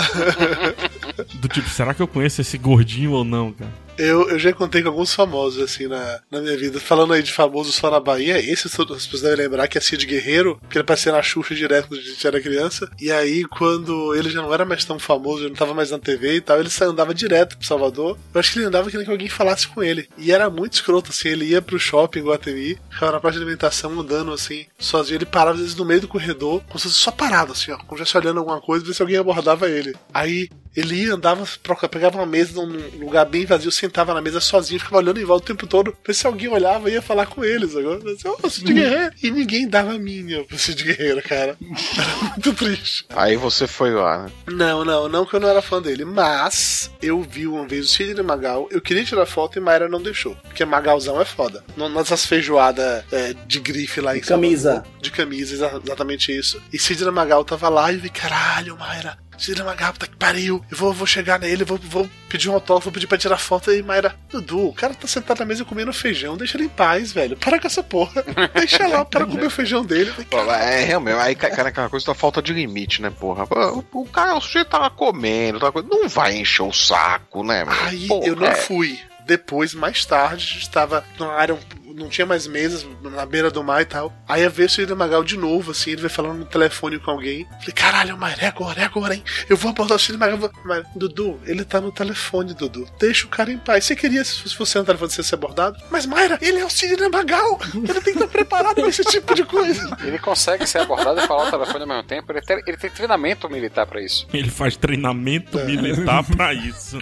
[1.36, 3.70] Do tipo, será que eu conheço esse gordinho ou não, cara?
[3.98, 6.78] Eu, eu já contei com alguns famosos, assim, na, na minha vida.
[6.78, 10.06] Falando aí de famosos só na Bahia, esse as pessoas devem lembrar que é Cid
[10.06, 12.90] Guerreiro, que ele aparecia na Xuxa direto quando a gente era criança.
[13.00, 15.98] E aí, quando ele já não era mais tão famoso, já não tava mais na
[15.98, 18.18] TV e tal, ele andava direto pro Salvador.
[18.34, 20.08] Eu acho que ele andava querendo que alguém falasse com ele.
[20.18, 23.98] E era muito escroto, assim, ele ia pro shopping Guatemi, ficava na praça de alimentação
[23.98, 25.18] andando, assim, sozinho.
[25.18, 27.78] Ele parava, às vezes, no meio do corredor, como se fosse só parado, assim, ó,
[27.78, 29.94] como se olhando alguma coisa, ver se alguém abordava ele.
[30.12, 31.46] Aí, ele ia, andava,
[31.90, 35.44] pegava uma mesa num lugar bem vazio, sentava na mesa sozinho, ficava olhando em volta
[35.44, 37.74] o tempo todo, pra ver se alguém olhava e ia falar com eles.
[37.76, 39.12] Agora, assim, ô, Cid Guerreiro.
[39.22, 41.56] E ninguém dava a mínima pro Cid Guerreiro, cara.
[41.96, 43.04] Era muito triste.
[43.14, 44.30] Aí você foi lá, né?
[44.48, 47.88] Não, não, não que eu não era fã dele, mas eu vi uma vez o
[47.88, 51.64] Sidney Magal, eu queria tirar foto e Mayra não deixou, porque Magalzão é foda.
[51.76, 54.74] N- Nessas feijoadas é, de grife lá em camisa.
[54.74, 56.60] Salvador, de camisa, exa- exatamente isso.
[56.72, 60.64] E Sidney Magal tava lá e eu vi, caralho, Mayra, Sidney Magal, puta que pariu.
[60.70, 63.72] Eu vou, vou chegar nele, vou, vou pedir um autógrafo, vou pedir pra tirar foto.
[63.72, 67.12] E Mayra, Dudu, o cara tá sentado na mesa comendo feijão, deixa ele em paz,
[67.12, 67.36] velho.
[67.36, 68.24] Para com essa porra.
[68.54, 70.12] Deixa lá o cara comer o feijão dele.
[70.30, 73.44] Pô, é, realmente, aí cai naquela coisa da falta de limite, né, porra?
[73.44, 77.74] O, o cara, o sujeito tava comendo, tava não vai encher o saco, né, meu?
[77.84, 78.54] Aí Porra, eu não é.
[78.54, 78.98] fui.
[79.24, 81.58] Depois, mais tarde, estava numa área,
[81.96, 84.12] não tinha mais mesas, na beira do mar e tal.
[84.28, 87.10] Aí eu vejo o Sidney Magal de novo, assim, ele vai falando no telefone com
[87.10, 87.44] alguém.
[87.60, 89.24] Falei, caralho, Mayra, é agora, é agora, hein?
[89.48, 90.38] Eu vou abordar o Sidney Magal.
[90.38, 92.86] vou- Mayra, Dudu, ele tá no telefone, Dudu.
[93.00, 93.84] Deixa o cara em paz.
[93.84, 95.76] Você queria, se fosse no telefone, você ser abordado?
[95.90, 97.58] Mas, Mayra, ele é o Sidney Magal.
[97.74, 99.96] Ele tem que estar preparado pra esse tipo de coisa.
[100.02, 102.30] Ele consegue ser abordado e falar o telefone ao mesmo tempo.
[102.32, 104.26] Ele tem, ele tem treinamento militar pra isso.
[104.32, 106.98] Ele faz treinamento militar pra isso.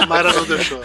[0.00, 0.82] É, Mayra não deixou.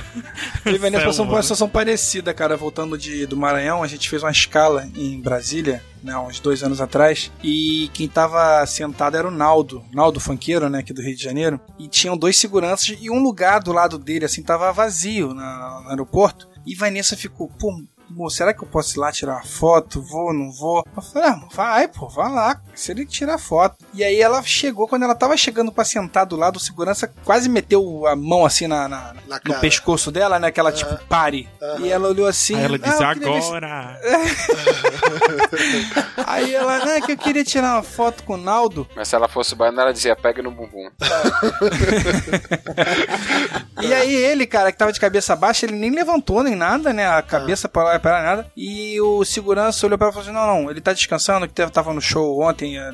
[0.66, 2.58] Ele por uma situação parecida, cara.
[2.58, 6.82] Voltando de, do Maranhão, a gente fez uma escala em Brasília, né, uns dois anos
[6.82, 7.32] atrás.
[7.44, 11.60] E quem tava sentado era o Naldo, Naldo Funkeiro, né, aqui do Rio de Janeiro.
[11.80, 15.90] E tinham dois seguranças e um lugar do lado dele, assim, tava vazio na- no
[15.90, 16.50] aeroporto.
[16.66, 17.82] E Vanessa ficou, pô.
[18.30, 20.02] Será que eu posso ir lá tirar uma foto?
[20.02, 20.84] Vou, não vou?
[20.96, 22.62] Eu falei, ah, vai, pô, vai lá.
[22.76, 23.78] Se ele tirar foto.
[23.94, 27.50] E aí ela chegou, quando ela tava chegando pra sentar do lado, o segurança quase
[27.50, 30.48] meteu a mão assim na, na- Na no pescoço dela, né?
[30.48, 31.50] Aquela tipo, pare.
[31.80, 32.56] E ela olhou assim.
[32.56, 34.00] Aí ela "Ah, disse, se-" agora.
[36.28, 38.88] Aí ela, né, que eu queria tirar uma foto com o Naldo.
[38.96, 40.90] Mas se ela fosse baiana, ela dizia, pega no bumbum.
[43.82, 47.08] E aí ele, cara, que tava de cabeça baixa, ele nem levantou nem nada, né?
[47.08, 48.48] A cabeça pra lá e lá, nada.
[48.56, 51.70] E o segurança olhou pra ela e falou assim: não, não, ele tá descansando, que
[51.70, 52.92] tava no show ontem, eh,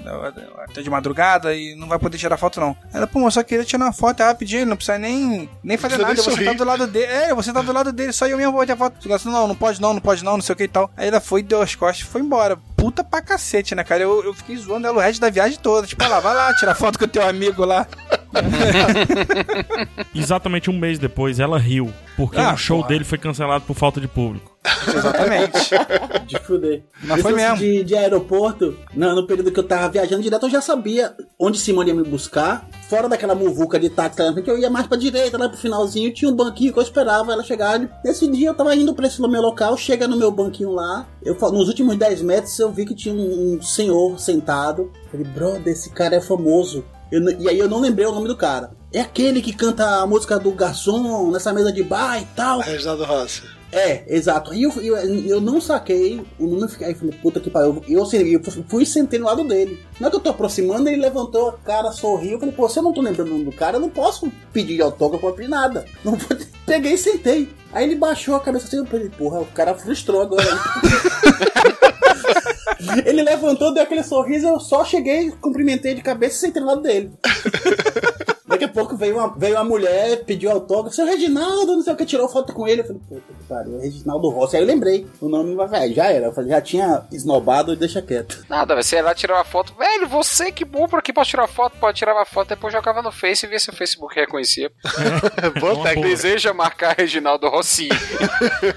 [0.64, 2.76] até de madrugada, e não vai poder tirar foto, não.
[2.94, 5.78] Ela, pô, mas só queria tirar uma foto, é rapidinho, ele não precisa nem, nem
[5.78, 7.06] fazer nada, precisa você nem tá do lado dele.
[7.06, 8.98] É, você tá do lado dele, só eu mesmo vou tirar foto.
[8.98, 10.90] O segurança, não, não pode não, não pode não, não sei o que e tal.
[10.96, 12.58] Aí ela foi, deu as costas e foi embora.
[12.76, 14.04] Puta pra cacete, né, cara?
[14.04, 15.88] Eu, eu fiquei zoando ela o resto da viagem toda.
[15.88, 17.88] Tipo, ela vai lá, tirar foto com o teu amigo lá.
[20.14, 21.92] Exatamente um mês depois, ela riu.
[22.18, 22.90] Porque Ah, o show porra.
[22.90, 24.58] dele foi cancelado por falta de público.
[24.94, 25.70] Exatamente.
[26.28, 26.84] De fuder.
[27.04, 27.56] Mas foi mesmo.
[27.56, 31.58] De, de aeroporto, no, no período que eu tava viajando direto, eu já sabia onde
[31.58, 32.68] Simone ia me buscar.
[32.90, 36.30] Fora daquela muvuca de táxi frente, eu ia mais pra direita, lá pro finalzinho, tinha
[36.30, 37.80] um banquinho que eu esperava ela chegar.
[38.04, 41.08] Nesse dia eu tava indo pra esse meu local, chega no meu banquinho lá.
[41.24, 44.92] Eu, nos últimos 10 metros eu vi que tinha um, um senhor sentado.
[45.10, 46.84] Falei, brother, esse cara é famoso.
[47.10, 48.72] Eu e aí eu não lembrei o nome do cara.
[48.94, 52.60] É aquele que canta a música do garçom nessa mesa de bar e tal.
[52.62, 53.44] Reginaldo Rossi.
[53.70, 54.52] É, exato.
[54.52, 57.84] Aí eu, eu, eu não saquei o número, fiquei- aí falei, puta que pariu.
[57.88, 59.84] Eu, assim, eu fui e sentei no lado dele.
[60.00, 62.34] Na hora que eu tô aproximando, ele levantou a cara, sorriu.
[62.34, 64.32] Eu falei, pô, se eu não tô lembrando o nome do cara, eu não posso
[64.54, 65.84] pedir autógrafo, pedir nada.
[66.04, 66.38] Não vou...
[66.66, 67.50] Peguei e sentei.
[67.74, 70.48] Aí ele baixou a cabeça assim, eu falei, porra, o cara frustrou agora.
[73.06, 76.82] ele levantou, deu aquele sorriso, eu só cheguei, cumprimentei de cabeça e sentei no lado
[76.82, 77.12] dele.
[78.58, 81.96] Daqui a pouco veio uma, veio uma mulher, pediu autógrafo, seu Reginaldo, não sei o
[81.96, 82.82] que, tirou foto com ele.
[82.82, 84.56] Eu falei, puta que pariu, é Reginaldo Rossi.
[84.56, 86.26] Aí eu lembrei o nome, mas velho, já era.
[86.28, 88.44] Eu falei, já tinha esnobado e deixa quieto.
[88.50, 89.74] Nada, vai ser lá tirar uma foto.
[89.78, 93.02] Velho, você que bom por aqui pode tirar foto, pode tirar uma foto, depois jogava
[93.02, 94.72] no Face e ver se o Facebook reconhecia.
[95.84, 96.08] Técnica.
[96.08, 97.90] Deseja marcar Reginaldo Rossi.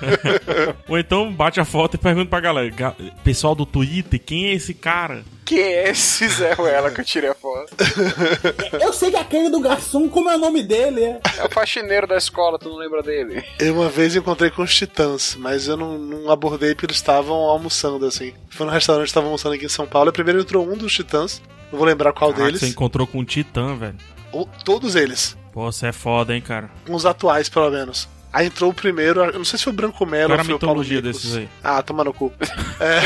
[0.88, 4.54] Ou então bate a foto e pergunta pra galera: "Ga- Pessoal do Twitter, quem é
[4.54, 5.22] esse cara?
[5.50, 7.74] Quem é esse Zé Ruela que eu tirei a foto?
[8.80, 11.02] Eu sei que é aquele do garçom, como é o nome dele?
[11.02, 11.20] É.
[11.38, 13.44] É o faxineiro da escola, tu não lembra dele?
[13.58, 17.34] Eu uma vez encontrei com os Titãs, mas eu não, não abordei porque eles estavam
[17.34, 18.32] almoçando, assim.
[18.48, 20.10] Foi no restaurante, estavam almoçando aqui em São Paulo.
[20.10, 21.42] E primeiro entrou um dos Titãs,
[21.72, 22.60] não vou lembrar qual Caraca, deles.
[22.60, 23.96] você encontrou com um titã, velho.
[24.30, 25.36] Ou- todos eles.
[25.52, 26.70] Pô, você é foda, hein, cara.
[26.88, 28.08] Uns atuais, pelo menos.
[28.32, 30.58] Aí entrou o primeiro, eu não sei se foi o Branco Melo ou foi o
[30.58, 31.48] Paulo desses aí?
[31.62, 32.32] Ah, toma no cu.
[32.80, 33.02] É,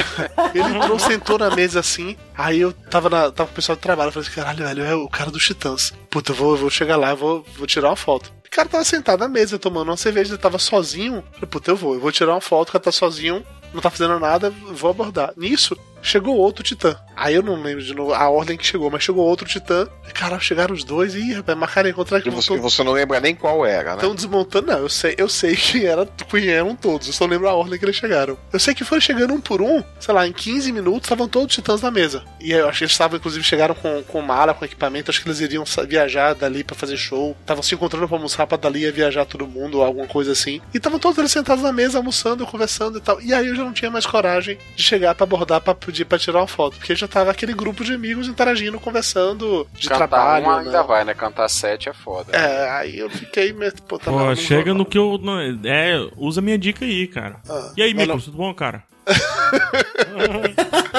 [0.57, 2.17] ele entrou, sentou na mesa assim.
[2.37, 4.09] Aí eu tava, na, tava com o pessoal do trabalho.
[4.09, 5.93] Eu falei assim: caralho, velho, é o cara dos Titãs.
[6.09, 8.33] Puta, eu vou, eu vou chegar lá, eu vou, vou tirar uma foto.
[8.47, 11.17] O cara tava sentado na mesa tomando uma cerveja, ele tava sozinho.
[11.17, 13.45] Eu falei, puta, eu vou, eu vou tirar uma foto, o cara tá sozinho,
[13.75, 15.33] não tá fazendo nada, vou abordar.
[15.37, 16.97] Nisso, chegou outro Titã.
[17.17, 19.89] Aí eu não lembro de novo a ordem que chegou, mas chegou outro Titã.
[20.09, 21.15] E, Caralho, chegaram os dois.
[21.15, 23.97] Ih, rapaz, marcaram encontrar que E você, você não lembra nem qual era, né?
[23.97, 24.79] Estão desmontando, não.
[24.79, 26.09] Eu sei, eu sei que era,
[26.47, 27.07] eram todos.
[27.07, 28.37] Eu só lembro a ordem que eles chegaram.
[28.53, 31.49] Eu sei que foram chegando um por um, sei lá, em 15 minutos estavam todos
[31.49, 32.23] os titãs na mesa.
[32.41, 35.11] E aí eu acho que eles estavam, inclusive, chegaram com, com mala, com equipamento.
[35.11, 37.37] Acho que eles iriam viajar dali pra fazer show.
[37.41, 40.61] Estavam se encontrando pra almoçar pra dali ia viajar todo mundo, ou alguma coisa assim.
[40.73, 43.21] E estavam todos eles sentados na mesa, almoçando, conversando e tal.
[43.21, 46.19] E aí eu já não tinha mais coragem de chegar pra abordar pra pedir pra
[46.19, 46.77] tirar uma foto.
[46.77, 50.47] Porque já tava aquele grupo de amigos interagindo, conversando de Cantar trabalho.
[50.47, 50.63] um né?
[50.67, 51.15] ainda vai, né?
[51.15, 52.37] Cantar sete é foda.
[52.37, 53.53] É, aí eu fiquei.
[53.53, 55.19] meio, Pô, tá Pô, chega no que eu.
[55.23, 57.37] não- É, usa minha dica aí, cara.
[57.49, 58.83] Ah, e aí, Miklos, tudo bom, cara?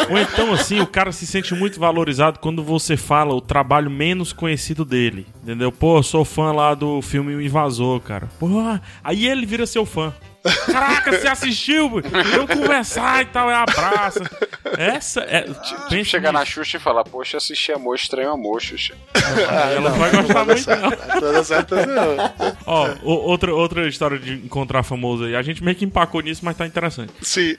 [0.09, 4.32] Ou então, assim, o cara se sente muito valorizado quando você fala o trabalho menos
[4.34, 5.26] conhecido dele.
[5.43, 5.72] Entendeu?
[5.72, 8.30] Pô, eu sou fã lá do filme O Invasor, cara.
[8.39, 8.47] Pô,
[9.03, 10.13] aí ele vira seu fã.
[10.72, 12.02] Caraca, você assistiu?
[12.36, 14.22] Eu conversar e tal, é abraça.
[14.78, 15.41] Essa é.
[15.43, 18.93] Tipo, chegar na Xuxa e falar, poxa, assisti Amor Estranho Amor, Xuxa.
[19.76, 21.20] ela não vai gostar muito, não.
[21.20, 22.16] Toda certa não.
[22.66, 25.36] Ó, o- outra, outra história de encontrar famoso aí.
[25.36, 27.12] A gente meio que empacou nisso, mas tá interessante.
[27.22, 27.56] Sim.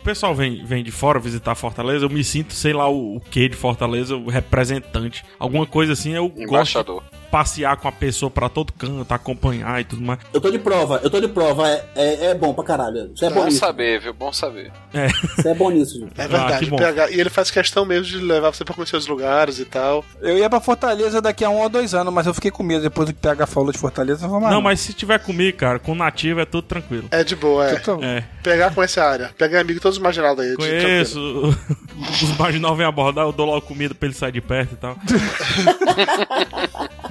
[0.00, 3.20] O pessoal vem, vem de fora visitar Fortaleza, eu me sinto, sei lá, o, o
[3.20, 5.24] que de Fortaleza, o representante.
[5.38, 7.02] Alguma coisa assim, eu Embaixador.
[7.02, 10.18] gosto passear com a pessoa pra todo canto, acompanhar e tudo mais.
[10.32, 11.68] Eu tô de prova, eu tô de prova.
[11.68, 13.10] É, é, é bom pra caralho.
[13.14, 14.12] Você é bom Bom saber, viu?
[14.12, 14.70] Bom saber.
[14.92, 15.08] É.
[15.08, 16.12] Você é bom nisso, gente.
[16.18, 16.70] É Ah, verdade.
[16.70, 17.10] PH.
[17.10, 20.04] E ele faz questão mesmo de levar você pra conhecer os lugares e tal.
[20.20, 22.82] Eu ia pra Fortaleza daqui a um ou dois anos, mas eu fiquei com medo
[22.82, 24.26] depois do que o PH falou de Fortaleza.
[24.28, 27.08] Mais Não, mas se tiver comigo, cara, com nativo é tudo tranquilo.
[27.10, 27.74] É de boa, é.
[27.74, 28.24] Então, É.
[28.42, 29.30] PH conhece a área.
[29.38, 30.50] PH é amigo todos os marginados aí.
[30.50, 31.20] de Conheço.
[32.22, 34.96] Os marginal vêm abordar, eu dou logo comida pra ele sair de perto e tal.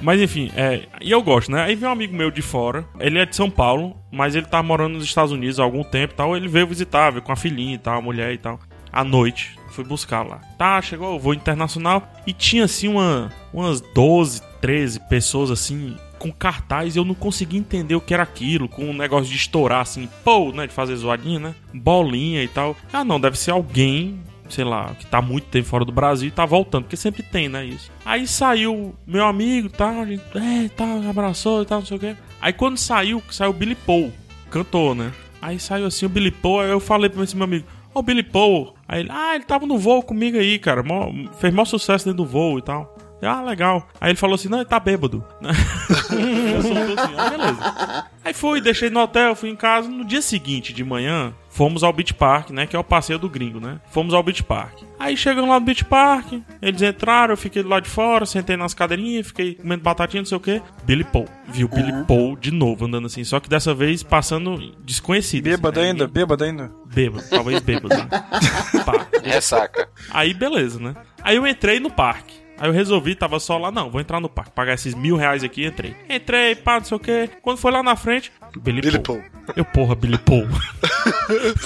[0.10, 0.88] mas enfim, é.
[1.00, 1.62] E eu gosto, né?
[1.62, 2.84] Aí vem um amigo meu de fora.
[2.98, 6.14] Ele é de São Paulo, mas ele tá morando nos Estados Unidos há algum tempo
[6.14, 6.36] e tal.
[6.36, 8.58] Ele veio visitar, veio com a filhinha e tal, a mulher e tal.
[8.92, 10.40] À noite, fui buscar lá.
[10.58, 16.32] Tá, chegou o voo internacional e tinha assim uma, umas 12, 13 pessoas assim com
[16.32, 20.08] cartaz eu não conseguia entender o que era aquilo, com um negócio de estourar assim,
[20.24, 21.54] pô, né, de fazer zoadinha, né?
[21.72, 22.76] Bolinha e tal.
[22.92, 24.20] Ah, não, deve ser alguém,
[24.50, 27.48] sei lá, que tá muito tempo fora do Brasil e tá voltando, porque sempre tem,
[27.48, 27.90] né, isso.
[28.04, 32.00] Aí saiu meu amigo, tá, a gente, é, tá, abraçou e tal, não sei o
[32.00, 32.16] quê.
[32.40, 34.12] Aí quando saiu, saiu o Billy Paul,
[34.50, 35.12] cantor, né?
[35.42, 38.02] Aí saiu assim o Billy Paul, aí eu falei pra esse meu amigo, ó, o
[38.02, 38.74] Billy Paul.
[38.88, 42.24] Aí ele, ah, ele tava no voo comigo aí, cara, mó- fez maior sucesso dentro
[42.24, 42.96] do voo e tal.
[43.22, 43.86] Ah, legal.
[44.00, 45.22] Aí ele falou assim: não, ele tá bêbado.
[45.42, 48.04] eu assim, ah, beleza.
[48.24, 49.88] Aí fui, deixei no hotel, fui em casa.
[49.88, 52.66] No dia seguinte, de manhã, fomos ao Beach Park, né?
[52.66, 53.80] Que é o passeio do gringo, né?
[53.90, 54.82] Fomos ao Beach Park.
[54.98, 56.32] Aí chegamos lá no Beach Park,
[56.62, 60.26] eles entraram, eu fiquei do lado de fora, sentei nas cadeirinhas, fiquei comendo batatinha, não
[60.26, 60.62] sei o que.
[60.84, 61.26] Billy Paul.
[61.48, 65.44] Viu Billy Paul de novo andando assim, só que dessa vez passando desconhecido.
[65.44, 65.92] Bêbado assim, né?
[65.92, 66.72] ainda, bêbado ainda.
[66.86, 67.88] Bêbado, talvez bêbado.
[67.88, 68.08] Né?
[68.84, 69.06] Pá.
[69.22, 69.88] Ressaca.
[70.10, 70.94] Aí beleza, né?
[71.22, 72.40] Aí eu entrei no parque.
[72.60, 75.42] Aí eu resolvi, tava só lá, não, vou entrar no parque, pagar esses mil reais
[75.42, 75.96] aqui, entrei.
[76.06, 77.30] Entrei, pá, não sei o que.
[77.40, 79.18] Quando foi lá na frente, Billy, Billy Paul.
[79.18, 79.54] Paul.
[79.56, 80.46] Eu, porra, Billy Paul.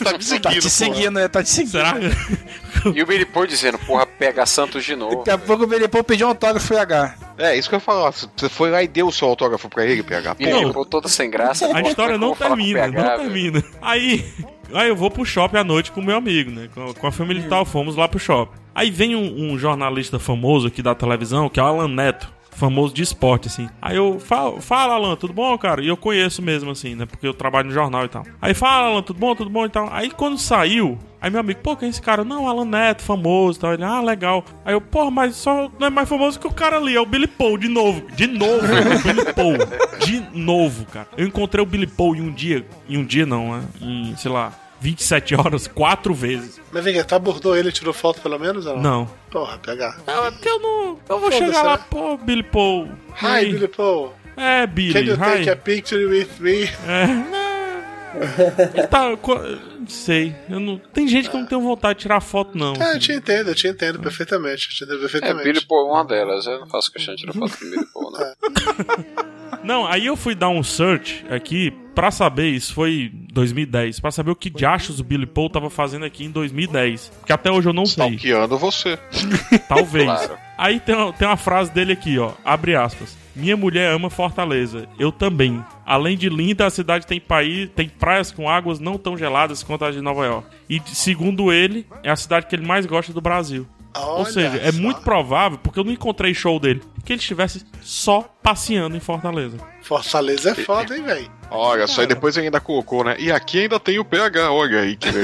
[0.02, 0.70] tá me seguindo, Tá te porra.
[0.70, 1.28] seguindo, né?
[1.28, 1.70] Tá te seguindo.
[1.72, 1.94] Será?
[2.94, 5.16] E o Billy Paul dizendo, porra, pega Santos de novo.
[5.24, 7.14] Daqui a pouco o Billy Paul pediu um autógrafo e H.
[7.38, 8.10] É, isso que eu ia falar.
[8.10, 10.34] Você foi lá e deu o seu autógrafo pra ele, PH.
[10.34, 10.70] Billy Não.
[10.72, 11.74] Paul toda sem graça.
[11.74, 13.22] A história não termina, PH, não velho?
[13.22, 13.64] termina.
[13.80, 14.22] Aí,
[14.74, 16.68] aí eu vou pro shopping à noite com o meu amigo, né?
[16.74, 18.58] Com, com a família e tal, fomos lá pro shopping.
[18.74, 22.30] Aí vem um, um jornalista famoso aqui da televisão, que é o Alan Neto.
[22.54, 23.68] Famoso de esporte, assim.
[23.82, 25.82] Aí eu falo, fala, Alan, tudo bom, cara?
[25.82, 27.04] E eu conheço mesmo, assim, né?
[27.06, 28.24] Porque eu trabalho no jornal e tal.
[28.40, 29.88] Aí fala, Alan, tudo bom, tudo bom e tal.
[29.92, 32.24] Aí quando saiu, aí meu amigo, pô, quem é esse cara?
[32.24, 33.74] Não, Alan Neto, famoso tal.
[33.74, 34.44] Ele, ah, legal.
[34.64, 37.06] Aí eu, porra, mas só não é mais famoso que o cara ali, é o
[37.06, 38.02] Billy Paul, de novo.
[38.12, 39.58] De novo, é o Billy Paul.
[40.04, 41.08] De novo, cara.
[41.16, 43.64] Eu encontrei o Billy Paul em um dia, em um dia não, né?
[43.80, 44.52] Em, sei lá,
[44.84, 46.60] 27 horas, quatro vezes.
[46.70, 48.66] Mas vem tu abordou ele e tirou foto pelo menos?
[48.66, 48.82] Ou não?
[48.82, 49.10] Não.
[49.30, 49.96] Porra, PH.
[50.06, 50.98] Não, é porque eu não.
[51.08, 51.84] Eu vou chegar lá, né?
[51.88, 52.90] pô, Billy Paul.
[53.22, 54.14] Hi, Billy Paul.
[54.36, 54.92] É, Billy.
[54.92, 55.50] Can you take hi.
[55.50, 56.64] a picture with me?
[56.86, 57.53] É,
[58.74, 59.10] Ele tá.
[59.10, 60.34] Não sei.
[60.48, 60.78] Eu não...
[60.78, 62.74] Tem gente que eu não tem vontade de tirar foto, não.
[62.74, 64.66] É, eu te entendo, eu te entendo perfeitamente.
[64.66, 65.44] Eu te entendo É, perfeitamente.
[65.44, 66.46] Billy Paul é uma delas.
[66.46, 69.24] Eu não faço questão de tirar foto com Billy Paul, não.
[69.62, 74.30] Não, aí eu fui dar um search aqui pra saber, isso foi 2010, pra saber
[74.30, 77.10] o que diachos o Billy Paul tava fazendo aqui em 2010.
[77.24, 78.04] Que até hoje eu não sei.
[78.16, 78.98] Stalkeando você.
[79.66, 80.04] Talvez.
[80.04, 80.36] Claro.
[80.58, 82.32] Aí tem tem uma frase dele aqui, ó.
[82.44, 83.16] Abre aspas.
[83.34, 84.88] Minha mulher ama Fortaleza.
[84.98, 85.62] Eu também.
[85.84, 89.84] Além de linda, a cidade tem país, tem praias com águas não tão geladas quanto
[89.84, 90.48] as de Nova York.
[90.68, 93.66] E segundo ele, é a cidade que ele mais gosta do Brasil.
[93.96, 94.78] Ou Olha seja, é só.
[94.80, 99.56] muito provável, porque eu não encontrei show dele, que ele estivesse só passeando em Fortaleza.
[99.82, 101.30] Fortaleza é foda, hein, velho?
[101.54, 103.14] Olha, só aí depois ainda colocou, né?
[103.18, 105.08] E aqui ainda tem o PH, olha aí que.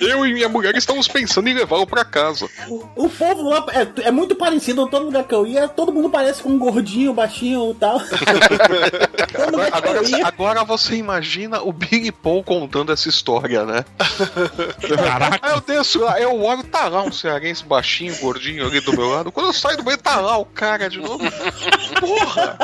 [0.00, 2.48] Eu e minha mulher estamos pensando em levá-lo pra casa.
[2.68, 6.42] O povo lá é, é muito parecido, todo lugar que eu ia, todo mundo parece
[6.42, 8.00] com um gordinho, baixinho e tal.
[9.18, 10.26] que Agora, ia.
[10.26, 13.84] agora você imagina o Billy Paul contando essa história, né?
[14.96, 15.46] Caraca.
[15.46, 19.08] Aí eu desço lá, eu olho, tá lá um cearense baixinho, gordinho ali do meu
[19.08, 19.32] lado.
[19.32, 21.24] Quando eu saio do meio, tá lá o cara de novo.
[22.00, 22.58] Porra!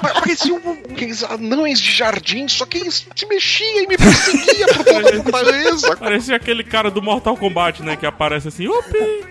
[0.00, 0.76] Parecia um,
[1.40, 5.96] anões de jardim, só que eles se mexiam e me perseguia por toda a fortaleza.
[5.96, 7.96] Parecia aquele cara do Mortal Kombat, né?
[7.96, 9.24] Que aparece assim, upi!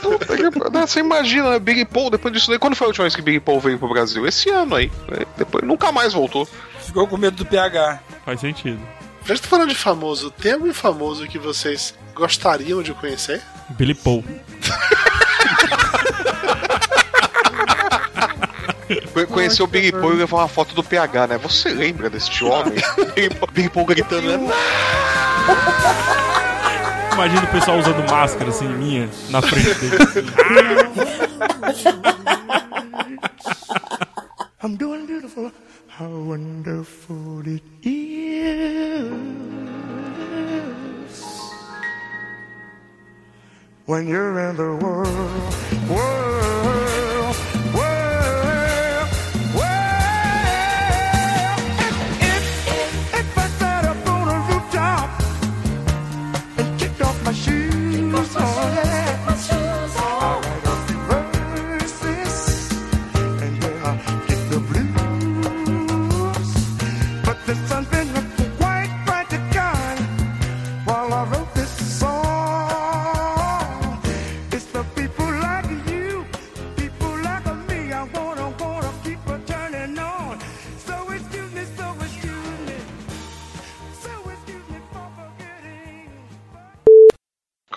[0.00, 0.86] Puta que pariu.
[0.86, 1.58] Você imagina, né?
[1.58, 3.88] Big Paul, depois disso daí, quando foi a última vez que Big Paul veio pro
[3.88, 4.26] Brasil?
[4.26, 4.90] Esse ano aí.
[5.36, 6.48] Depois nunca mais voltou.
[6.84, 8.00] Ficou com medo do PH.
[8.24, 8.80] Faz sentido.
[9.24, 13.42] Já estou falando de famoso, tem algum famoso que vocês gostariam de conhecer?
[13.70, 14.24] Billy Paul.
[19.12, 21.38] Foi conhecer o Big Paul e levar uma foto do PH, né?
[21.38, 22.74] Você lembra deste homem?
[23.52, 24.38] Big Paul- gritando, né?
[27.12, 29.98] Imagina o pessoal usando máscara assim, minha, na frente dele.
[34.62, 35.50] I'm doing beautiful.
[35.88, 39.10] How wonderful it is
[43.86, 45.08] when you're in the world,
[45.88, 47.07] world,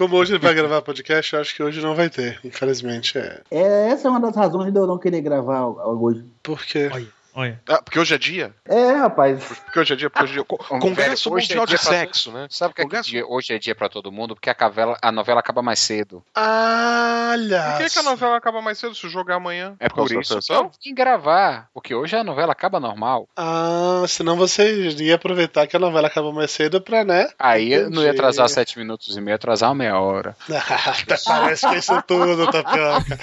[0.01, 3.19] Como hoje ele vai gravar podcast, eu acho que hoje não vai ter, infelizmente.
[3.19, 3.39] É.
[3.51, 6.25] É, essa é uma das razões de eu não querer gravar hoje.
[6.41, 6.89] Por quê?
[6.91, 7.20] Olha.
[7.67, 8.53] Ah, porque hoje é dia?
[8.65, 9.43] É, rapaz.
[9.65, 10.43] Porque hoje é dia, porque hoje é dia.
[10.43, 12.47] Co- Congresso Velho, é Mundial dia de pra- Sexo, né?
[12.49, 14.35] Sabe o que, é que dia- hoje é dia pra todo mundo?
[14.35, 16.23] Porque a, cavela, a novela acaba mais cedo.
[16.35, 17.75] Olha!
[17.77, 19.75] Por que, que a novela acaba mais cedo se jogar amanhã?
[19.79, 20.63] É por da isso que sessão?
[20.65, 21.67] eu vim gravar.
[21.73, 23.27] Porque hoje a novela acaba normal.
[23.37, 27.29] Ah, senão você ia aproveitar que a novela acaba mais cedo pra, né?
[27.39, 28.19] Aí eu não ia Entendi.
[28.19, 30.35] atrasar sete minutos e meio, ia atrasar uma meia hora.
[31.25, 33.19] Parece que é isso tudo, Tapioca.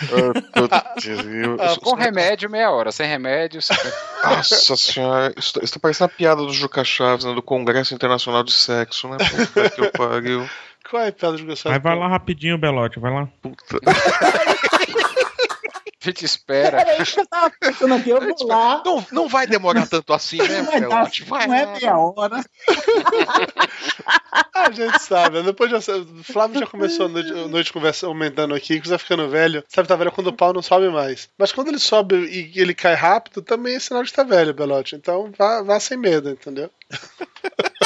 [1.61, 2.90] Ah, com remédio, meia hora.
[2.92, 7.24] Sem remédio, cinquenta- Nossa senhora, isso, tá- isso tá parecendo a piada do Juca Chaves,
[7.24, 7.32] né?
[7.34, 9.16] Do Congresso Internacional de Sexo, né?
[9.18, 10.49] Puta que eu pariu.
[10.90, 11.72] Qual é a piada de gostar?
[11.72, 13.22] Aí vai lá rapidinho, Belote, vai lá.
[13.22, 13.28] A
[16.09, 16.78] gente espera.
[16.84, 18.82] Peraí, que eu tava pensando aqui, eu vou lá.
[18.84, 21.24] Não, não vai demorar tanto assim, né, Vai dar, Belote?
[21.24, 22.44] Vai não é meia hora.
[24.54, 25.44] A gente sabe, né?
[25.44, 28.90] depois já o Flávio já começou a noite, a noite conversa aumentando aqui, que você
[28.90, 29.64] vai ficando velho.
[29.68, 31.28] Sabe, tá velho quando o pau não sobe mais.
[31.38, 34.96] Mas quando ele sobe e ele cai rápido, também é sinal de estar velho, Belote.
[34.96, 36.70] Então vá, vá sem medo, entendeu?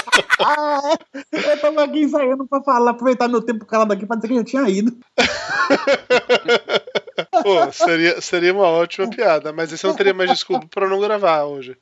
[0.45, 0.97] Ah,
[1.33, 4.39] eu tava aqui ensaiando pra falar, aproveitar meu tempo calado aqui pra dizer que eu
[4.39, 4.97] já tinha ido.
[7.43, 11.01] Pô, seria, seria uma ótima piada, mas aí você não teria mais desculpa pra não
[11.01, 11.77] gravar hoje.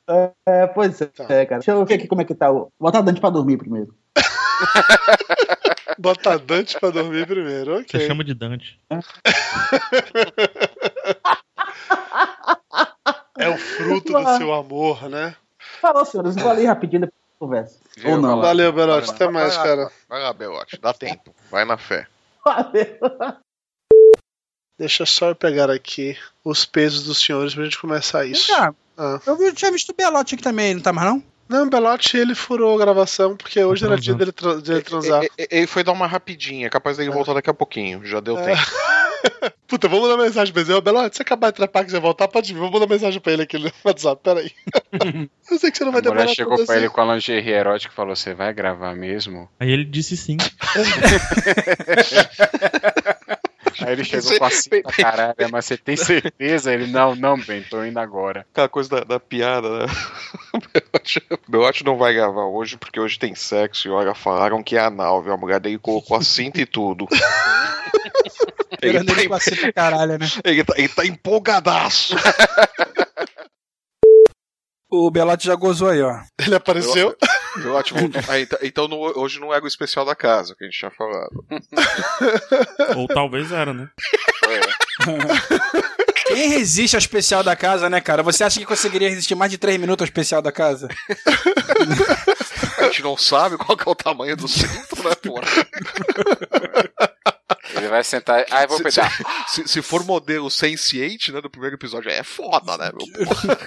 [0.47, 1.59] É, pois é, é, cara.
[1.59, 2.51] Deixa eu ver aqui como é que tá.
[2.51, 3.93] o- Botar a Dante pra dormir primeiro.
[5.97, 7.87] Botar Dante pra dormir primeiro, ok.
[7.99, 8.79] Você chama de Dante.
[13.37, 15.35] É o fruto do seu amor, né?
[15.81, 16.35] Falou, senhores.
[16.35, 17.79] Vou ali rapidinho depois conversa.
[17.97, 18.11] Viu?
[18.11, 18.37] Ou não.
[18.37, 18.47] Vai.
[18.47, 19.09] Valeu, Belote.
[19.09, 19.91] Até Vai mais, lá, cara.
[20.07, 20.79] Vai lá, Belote.
[20.79, 21.33] Dá tempo.
[21.49, 22.07] Vai na fé.
[24.79, 28.47] Deixa só eu pegar aqui os pesos dos senhores pra gente começar isso.
[28.47, 29.19] Cá, Ah.
[29.27, 31.23] eu tinha visto o Belote aqui também, não tá mais não?
[31.47, 34.81] Não, o Belote ele furou a gravação porque hoje era dia dele, tra- de ele
[34.81, 35.23] transar.
[35.23, 38.03] E- e- Ele foi dar uma rapidinha, é capaz dele voltar daqui a pouquinho.
[38.05, 38.55] Já deu É.
[38.55, 38.61] tempo.
[39.67, 40.73] Puta, vamos mandar mensagem pra ele.
[40.73, 42.59] Ô, Belote, se acabar de atrapar que você voltar, pode vir.
[42.59, 44.21] Vamos mandar mensagem pra ele aqui no WhatsApp.
[44.23, 44.51] Peraí.
[45.49, 47.15] eu sei que você não vai A mulher demorar chegou tanto pra ele com a
[47.15, 49.49] lingerie erótica e falou: Você vai gravar mesmo?
[49.59, 50.37] Aí ele disse sim.
[53.91, 56.73] Aí ele chegou com a cinta, caralho, mas você tem certeza?
[56.73, 58.45] Ele, não, não, bem, tô indo agora.
[58.51, 59.85] Aquela coisa da, da piada, né?
[61.31, 64.79] O Belote- não vai gravar hoje porque hoje tem sexo e olha, falaram que é
[64.79, 65.33] anal, viu?
[65.33, 67.07] A mulher dele colocou a cinta e tudo.
[68.81, 70.27] ele, tá, ele com a cinta caralho, né?
[70.43, 72.15] ele, tá, ele tá empolgadaço.
[74.89, 76.19] O Belote já gozou aí, ó.
[76.39, 77.15] Ele apareceu.
[77.93, 78.21] Voltou.
[78.29, 80.91] Ah, então então não- hoje não era o especial da casa que a gente tinha
[80.91, 81.43] falado.
[82.97, 83.89] Ou talvez era, né?
[86.27, 88.23] Quem resiste ao especial da casa, né, cara?
[88.23, 90.87] Você acha que conseguiria resistir mais de 3 minutos ao especial da casa?
[92.77, 95.41] A gente não sabe qual que é o tamanho do centro, né, porra?
[97.75, 98.45] Ele vai sentar.
[98.51, 99.11] Ah, eu vou Se, pegar.
[99.47, 103.25] se- se for modelo Sense8, né, do primeiro episódio, é foda, né, meu?
[103.25, 103.57] Porra.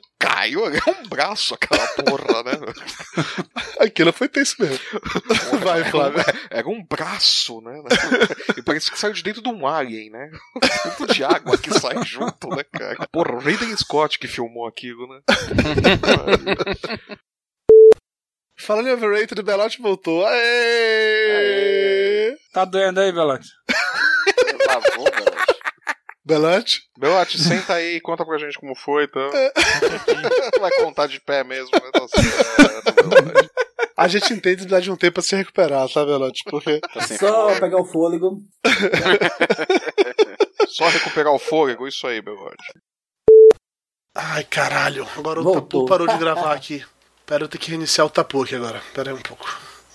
[0.18, 2.52] Caiu, é um braço aquela porra, né?
[3.78, 4.78] Aquilo foi tenso mesmo.
[5.62, 6.24] Vai, Flávio.
[6.50, 7.78] Era um braço, né?
[8.56, 10.30] E parece que saiu de dentro de um alien, né?
[10.82, 13.06] Tanto de água que sai junto, né, cara?
[13.12, 15.20] Porra, o Raiden Scott que filmou aquilo, né?
[18.58, 20.24] Falando em overrated, o Belote voltou.
[20.26, 21.93] Aê!
[22.54, 23.48] Tá doendo aí, Belote?
[24.68, 25.58] Lavou, Belote.
[26.24, 26.82] Belote?
[26.96, 29.28] Belote, senta aí e conta pra gente como foi, então.
[30.60, 31.90] Vai contar de pé mesmo, né?
[31.92, 33.50] Tá certo, Belote.
[33.96, 36.44] A gente entende precisar de um tempo pra se recuperar, tá, Belote?
[36.44, 36.80] Porque.
[37.18, 38.38] Só pegar o fôlego.
[40.68, 42.54] Só recuperar o fôlego, isso aí, Belode.
[44.14, 45.08] Ai, caralho.
[45.16, 45.82] Agora o Voltou.
[45.82, 46.84] Tapu parou de gravar aqui.
[47.26, 48.80] Pera, eu tenho que reiniciar o Tapu aqui agora.
[48.94, 49.44] Pera aí um pouco.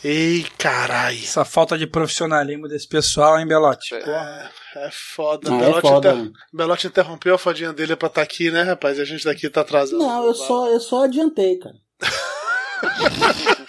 [0.03, 1.17] Ei, carai.
[1.21, 3.93] Essa falta de profissionalismo desse pessoal, hein, Belote?
[3.95, 5.49] É, é foda.
[5.53, 6.31] É Belote, foda, inter- né?
[6.53, 8.97] Belote interrompeu a fodinha dele pra estar aqui, né, rapaz?
[8.97, 10.01] E a gente daqui tá atrasando.
[10.03, 11.76] Não, eu só, eu só adiantei, cara.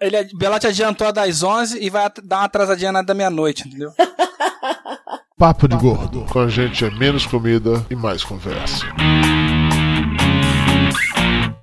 [0.00, 3.92] Ele, Belote adiantou a das 11 e vai dar uma atrasadinha na da meia-noite, entendeu?
[5.38, 6.24] Papo de gordo.
[6.30, 8.84] Com a gente é menos comida e mais conversa.